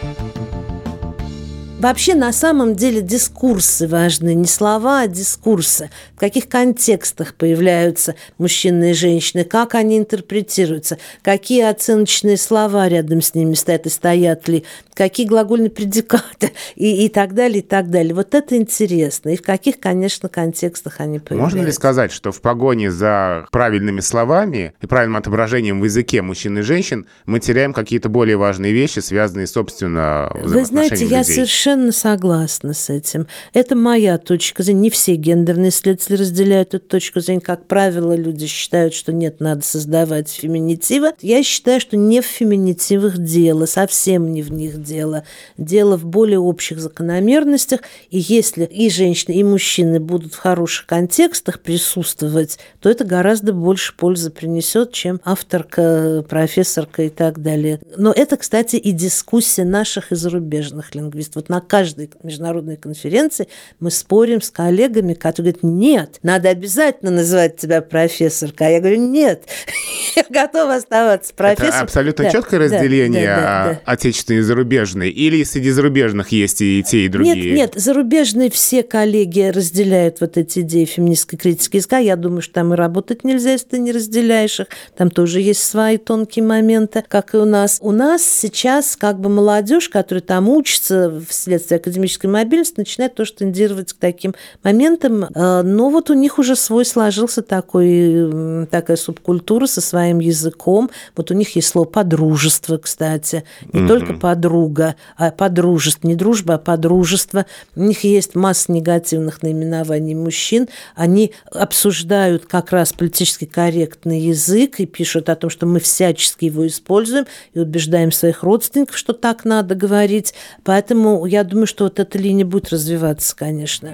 Вообще, 1.81 2.15
на 2.15 2.33
самом 2.33 2.77
деле, 2.77 3.03
дискурсы 3.03 3.87
важны. 3.87 4.35
Не 4.35 4.47
слова, 4.47 5.01
а 5.01 5.07
дискурсы. 5.07 5.91
В 6.17 6.19
каких 6.19 6.49
контекстах 6.49 7.35
появляются 7.35 8.15
мужчины 8.39 8.93
и 8.93 8.95
женщины, 8.95 9.45
как 9.45 9.75
они 9.75 9.99
интерпретируются, 9.99 10.99
какие 11.23 11.65
оценочные 11.65 12.39
слова 12.39 12.89
рядом 12.89 13.21
с 13.21 13.35
ними 13.35 13.53
стоят 13.53 13.85
и 13.85 13.91
стоят 13.91 14.49
ли, 14.49 14.65
какие 14.95 15.27
глагольные 15.27 15.69
предикаты 15.69 16.53
и, 16.77 17.05
и 17.05 17.09
так 17.11 17.35
далее, 17.35 17.59
и 17.59 17.63
так 17.63 17.91
далее. 17.91 18.15
Вот 18.15 18.35
это 18.35 18.57
интересно. 18.57 19.31
И 19.31 19.37
в 19.37 19.43
каких, 19.43 19.79
конечно, 19.79 20.31
контекстах 20.31 21.01
они 21.01 21.19
появляются. 21.19 21.57
Можно 21.57 21.67
ли 21.67 21.73
сказать, 21.73 22.13
что 22.13 22.33
в 22.33 22.41
погоне 22.41 22.91
за 22.91 23.47
правильными 23.51 24.01
словами 24.01 24.73
и 24.81 24.87
правильным 24.87 25.19
отображением 25.19 25.81
в 25.81 25.85
языке 25.85 26.23
мужчин 26.23 26.57
и 26.59 26.63
женщин 26.63 27.07
мы 27.27 27.41
теряем 27.41 27.75
какие-то 27.75 28.09
более 28.09 28.37
важные 28.37 28.73
вещи, 28.73 29.01
связанные, 29.01 29.47
собственно, 29.47 30.31
Вы 30.43 30.65
знаете, 30.65 31.05
я 31.05 31.25
совершенно 31.25 31.74
совершенно 31.75 31.93
согласна 31.93 32.75
с 32.75 32.91
этим. 32.91 33.27
Это 33.53 33.75
моя 33.75 34.19
точка 34.19 34.63
зрения. 34.63 34.81
Не 34.85 34.91
все 34.91 35.15
гендерные 35.17 35.71
исследователи 35.71 36.17
разделяют 36.17 36.75
эту 36.75 36.87
точку 36.87 37.21
зрения. 37.21 37.41
Как 37.41 37.67
правило, 37.67 38.15
люди 38.15 38.47
считают, 38.47 38.95
что 38.95 39.13
нет, 39.13 39.41
надо 39.41 39.63
создавать 39.63 40.29
феминитивы. 40.31 41.13
Я 41.21 41.43
считаю, 41.43 41.81
что 41.81 41.97
не 41.97 42.21
в 42.21 42.27
феминитивах 42.27 43.19
дело, 43.19 43.67
совсем 43.67 44.33
не 44.33 44.43
в 44.43 44.53
них 44.53 44.83
дело. 44.83 45.25
Дело 45.57 45.97
в 45.97 46.05
более 46.05 46.39
общих 46.39 46.81
закономерностях. 46.81 47.81
И 48.11 48.19
если 48.19 48.65
и 48.65 48.91
женщины, 48.91 49.35
и 49.35 49.43
мужчины 49.43 50.01
будут 50.01 50.35
в 50.35 50.39
хороших 50.39 50.87
контекстах 50.87 51.61
присутствовать, 51.61 52.59
то 52.81 52.89
это 52.89 53.05
гораздо 53.05 53.53
больше 53.53 53.95
пользы 53.97 54.31
принесет, 54.31 54.93
чем 54.93 55.21
авторка, 55.25 56.25
профессорка 56.29 57.03
и 57.05 57.09
так 57.09 57.41
далее. 57.43 57.81
Но 57.97 58.13
это, 58.13 58.37
кстати, 58.37 58.77
и 58.77 58.93
дискуссия 58.93 59.65
наших 59.65 60.13
и 60.13 60.15
зарубежных 60.15 60.95
лингвистов. 60.95 61.37
Вот 61.37 61.49
на 61.55 61.61
каждой 61.61 62.11
международной 62.23 62.77
конференции 62.77 63.49
мы 63.79 63.91
спорим 63.91 64.41
с 64.41 64.51
коллегами, 64.51 65.15
которые 65.15 65.53
говорят, 65.53 65.63
нет, 65.63 66.19
надо 66.23 66.49
обязательно 66.49 67.13
называть 67.13 67.57
тебя 67.57 67.81
профессорка. 67.81 68.67
А 68.67 68.71
я 68.71 68.81
говорю, 68.81 68.99
нет, 68.99 69.45
я 70.17 70.25
готова 70.29 70.75
оставаться 70.75 71.33
профессором. 71.33 71.75
Это 71.75 71.81
абсолютно 71.81 72.25
да, 72.25 72.31
четкое 72.31 72.61
разделение 72.61 73.27
да, 73.27 73.37
да, 73.37 73.65
да, 73.71 73.81
отечественной 73.85 74.41
и 74.41 74.43
зарубежной? 74.43 75.11
Или 75.11 75.45
среди 75.45 75.71
зарубежных 75.71 76.31
есть 76.31 76.61
и 76.61 76.85
те, 76.87 77.05
и 77.05 77.09
другие? 77.09 77.37
Нет, 77.37 77.75
нет, 77.75 77.83
зарубежные 77.83 78.51
все 78.51 78.83
коллеги 78.83 79.53
разделяют 79.55 80.21
вот 80.21 80.37
эти 80.37 80.61
идеи 80.61 80.87
феминистской 80.87 81.39
критики 81.39 81.77
языка. 81.77 81.99
Я 81.99 82.17
думаю, 82.17 82.43
что 82.43 82.55
там 82.55 82.75
и 82.75 82.77
работать 82.77 83.23
нельзя, 83.23 83.53
если 83.53 83.69
ты 83.69 83.79
не 83.79 83.93
разделяешь 83.93 84.59
их. 84.59 84.67
Там 84.97 85.11
тоже 85.11 85.41
есть 85.41 85.63
свои 85.63 85.99
тонкие 85.99 86.45
моменты, 86.45 87.05
как 87.07 87.35
и 87.35 87.37
у 87.37 87.45
нас. 87.45 87.79
У 87.81 87.93
нас 87.93 88.25
сейчас 88.25 88.97
как 88.97 89.21
бы 89.21 89.29
молодежь, 89.29 89.89
которая 89.89 90.23
там 90.23 90.49
учится 90.49 91.23
вследствие 91.45 91.77
академической 91.77 92.27
мобильности, 92.27 92.79
начинает 92.79 93.15
тоже 93.15 93.35
тендировать 93.35 93.93
к 93.93 93.97
таким 93.97 94.35
моментам. 94.63 95.25
Э, 95.25 95.63
но 95.63 95.91
вот 95.91 96.11
у 96.11 96.15
них 96.15 96.39
уже 96.39 96.57
свой 96.57 96.85
сложился 96.85 97.43
такой, 97.43 98.67
такая 98.67 98.97
субкультура 98.97 99.67
со 99.67 99.81
своим 99.81 100.21
языком. 100.21 100.91
Вот 101.17 101.31
у 101.31 101.35
них 101.35 101.55
есть 101.57 101.69
слово 101.69 101.87
«подружество», 101.87 102.79
кстати. 102.79 103.45
Не 103.73 103.81
mm-hmm. 103.81 103.89
только 103.89 104.15
«подруга», 104.15 104.97
а 105.17 105.31
«подружество». 105.31 106.07
Не 106.07 106.15
дружба, 106.15 106.55
а 106.55 106.59
«подружество». 106.59 107.47
У 107.77 107.83
них 107.83 108.05
есть 108.05 108.35
масса 108.35 108.73
негативных 108.73 109.43
наименований 109.43 110.15
мужчин. 110.15 110.69
Они 110.95 111.33
обсуждают 111.53 112.47
как 112.47 112.73
раз 112.73 112.93
политически 112.93 113.45
корректный 113.45 114.21
язык 114.21 114.81
и 114.81 114.87
пишут 114.87 115.29
о 115.29 115.37
том, 115.37 115.51
что 115.51 115.67
мы 115.67 115.81
всячески 115.81 116.47
его 116.47 116.67
используем 116.67 117.27
и 117.53 117.61
убеждаем 117.61 118.13
своих 118.13 118.43
родственников, 118.43 118.97
что 118.97 119.13
так 119.13 119.45
надо 119.45 119.75
говорить. 119.75 120.35
Поэтому 120.63 121.27
я 121.35 121.43
думаю, 121.43 121.67
что 121.67 121.85
вот 121.85 121.99
эта 121.99 122.17
линия 122.17 122.45
будет 122.45 122.71
развиваться, 122.71 123.35
конечно. 123.35 123.93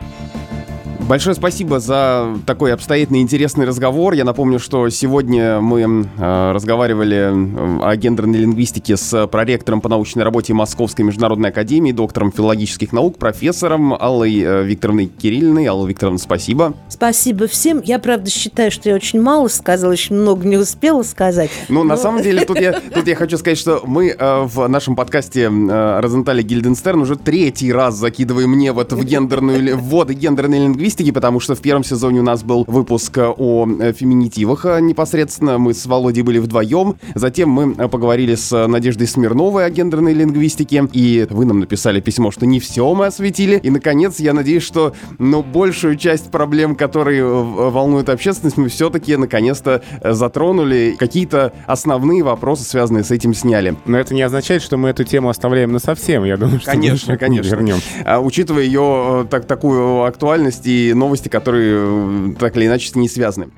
Большое 1.11 1.35
спасибо 1.35 1.81
за 1.81 2.37
такой 2.47 2.73
обстоятельный 2.73 3.21
интересный 3.21 3.67
разговор. 3.67 4.13
Я 4.13 4.23
напомню, 4.23 4.61
что 4.61 4.89
сегодня 4.91 5.61
мы 5.61 5.81
э, 5.81 6.53
разговаривали 6.53 7.83
о 7.83 7.97
гендерной 7.97 8.39
лингвистике 8.39 8.97
с 8.97 9.27
проректором 9.27 9.81
по 9.81 9.89
научной 9.89 10.23
работе 10.23 10.55
Московской 10.55 11.05
международной 11.05 11.49
академии, 11.49 11.91
доктором 11.91 12.31
филологических 12.31 12.93
наук, 12.93 13.19
профессором 13.19 13.93
Аллой 13.93 14.41
э, 14.41 14.63
Викторовной 14.63 15.07
Кириллиной. 15.07 15.67
Алла 15.67 15.85
Викторовна, 15.85 16.21
спасибо. 16.21 16.75
Спасибо 16.89 17.49
всем. 17.49 17.83
Я, 17.85 17.99
правда, 17.99 18.31
считаю, 18.31 18.71
что 18.71 18.89
я 18.89 18.95
очень 18.95 19.21
мало 19.21 19.49
сказала, 19.49 19.91
очень 19.91 20.15
много 20.15 20.47
не 20.47 20.59
успела 20.59 21.03
сказать. 21.03 21.51
Ну, 21.69 21.83
но... 21.83 21.89
на 21.89 21.97
самом 21.97 22.23
деле, 22.23 22.45
тут 22.45 22.61
я, 22.61 22.81
тут 22.95 23.09
я 23.09 23.17
хочу 23.17 23.37
сказать, 23.37 23.59
что 23.59 23.83
мы 23.85 24.11
э, 24.17 24.43
в 24.45 24.69
нашем 24.69 24.95
подкасте 24.95 25.51
э, 25.51 26.01
Розентали 26.01 26.43
Гильденстерн 26.43 27.01
уже 27.01 27.17
третий 27.17 27.73
раз 27.73 27.97
закидываем 27.97 28.51
мне 28.51 28.71
вот 28.71 28.93
в 28.93 29.05
гендерную, 29.05 29.77
вводы 29.77 30.15
гендерной 30.15 30.61
лингвистики, 30.61 31.00
потому 31.09 31.41
что 31.41 31.55
в 31.55 31.61
первом 31.61 31.85
сезоне 31.85 32.21
у 32.21 32.23
нас 32.23 32.43
был 32.43 32.65
выпуск 32.67 33.17
о 33.19 33.67
э, 33.81 33.93
феминитивах 33.93 34.67
э, 34.67 34.81
непосредственно. 34.81 35.57
Мы 35.57 35.73
с 35.73 35.87
Володей 35.87 36.23
были 36.23 36.39
вдвоем. 36.39 36.97
Затем 37.15 37.49
мы 37.49 37.75
э, 37.77 37.89
поговорили 37.89 38.35
с 38.35 38.67
Надеждой 38.67 39.07
Смирновой 39.07 39.65
о 39.65 39.71
гендерной 39.71 40.13
лингвистике. 40.13 40.87
И 40.93 41.27
вы 41.31 41.47
нам 41.47 41.61
написали 41.61 42.01
письмо, 42.01 42.31
что 42.31 42.45
не 42.45 42.61
все 42.61 42.93
мы 42.95 43.07
осветили. 43.07 43.59
И, 43.63 43.71
наконец, 43.71 44.21
я 44.21 44.35
надеюсь, 44.35 44.63
что 44.63 44.95
ну, 45.19 45.43
большую 45.43 45.97
часть 45.97 46.31
проблем, 46.31 46.77
которые 46.77 47.25
волнуют 47.25 48.11
общественность, 48.11 48.59
мы 48.59 48.69
все-таки 48.69 49.17
наконец-то 49.17 49.83
затронули. 50.05 50.97
Какие-то 50.99 51.53
основные 51.67 52.23
вопросы, 52.23 52.65
связанные 52.65 53.05
с 53.05 53.11
этим, 53.11 53.33
сняли. 53.33 53.77
Но 53.87 53.99
это 53.99 54.15
не 54.15 54.23
означает, 54.23 54.63
что 54.63 54.77
мы 54.77 54.91
эту 54.91 55.05
тему 55.05 55.31
оставляем 55.31 55.73
на 55.73 55.79
совсем. 55.79 56.25
Я 56.25 56.37
думаю, 56.37 56.61
что 56.61 56.71
конечно, 56.71 57.13
мы 57.13 57.19
конечно. 57.19 57.51
вернем. 57.51 57.79
А, 58.05 58.21
учитывая 58.21 58.65
ее 58.65 59.27
так, 59.31 59.47
такую 59.47 60.05
актуальность 60.05 60.67
и 60.67 60.90
новости, 60.95 61.29
которые 61.29 62.35
так 62.39 62.57
или 62.57 62.67
иначе 62.67 62.89
с 62.89 62.95
ней 62.95 63.09
связаны. 63.09 63.49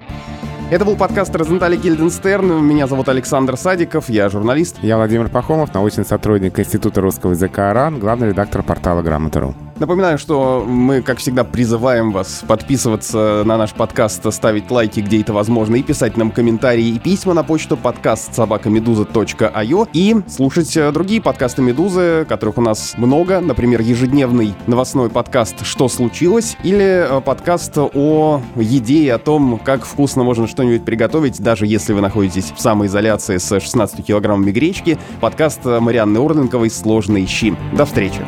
Это 0.71 0.87
был 0.87 0.97
подкаст 0.97 1.35
Розентали 1.37 1.77
Гильденстерн. 1.77 2.65
Меня 2.65 2.87
зовут 2.87 3.09
Александр 3.09 3.57
Садиков, 3.59 4.09
я 4.09 4.31
журналист. 4.31 4.77
Я 4.81 4.97
Владимир 4.97 5.29
Пахомов, 5.29 5.75
научный 5.75 6.07
сотрудник 6.07 6.59
Института 6.59 7.03
русского 7.03 7.33
языка 7.33 7.71
АРАН, 7.71 7.99
главный 7.99 8.29
редактор 8.29 8.63
портала 8.63 9.03
Грамота.ру. 9.03 9.55
Напоминаю, 9.83 10.17
что 10.17 10.65
мы, 10.65 11.03
как 11.03 11.19
всегда, 11.19 11.43
призываем 11.43 12.13
вас 12.13 12.45
подписываться 12.47 13.43
на 13.45 13.59
наш 13.59 13.73
подкаст, 13.73 14.33
ставить 14.33 14.71
лайки, 14.71 15.01
где 15.01 15.21
это 15.21 15.33
возможно, 15.33 15.75
и 15.75 15.83
писать 15.83 16.17
нам 16.17 16.31
комментарии 16.31 16.87
и 16.87 16.99
письма 17.01 17.35
на 17.35 17.43
почту 17.43 17.77
подкаст 17.77 18.33
собакамедуза.io 18.33 19.89
и 19.93 20.15
слушать 20.29 20.77
э, 20.77 20.93
другие 20.93 21.21
подкасты 21.21 21.63
Медузы, 21.63 22.25
которых 22.29 22.59
у 22.59 22.61
нас 22.61 22.95
много, 22.97 23.41
например, 23.41 23.81
ежедневный 23.81 24.55
новостной 24.69 25.11
подкаст 25.11 25.67
«Что 25.67 25.89
случилось?» 25.89 26.57
или 26.63 27.19
э, 27.19 27.21
подкаст 27.21 27.77
о 27.77 28.41
еде 28.55 29.03
и 29.03 29.09
о 29.09 29.19
том, 29.19 29.59
как 29.59 29.85
вкусно 29.85 30.23
можно 30.23 30.47
что-нибудь 30.47 30.85
приготовить, 30.85 31.41
даже 31.41 31.67
если 31.67 31.93
вы 31.93 32.03
находитесь 32.03 32.53
в 32.57 32.61
самоизоляции 32.61 33.39
с 33.39 33.59
16 33.59 34.07
килограммами 34.07 34.53
гречки, 34.53 34.97
подкаст 35.21 35.65
Марианны 35.65 36.19
Орленковой 36.19 36.71
«Сложные 36.71 37.27
щи». 37.27 37.57
До 37.77 37.85
встречи! 37.85 38.23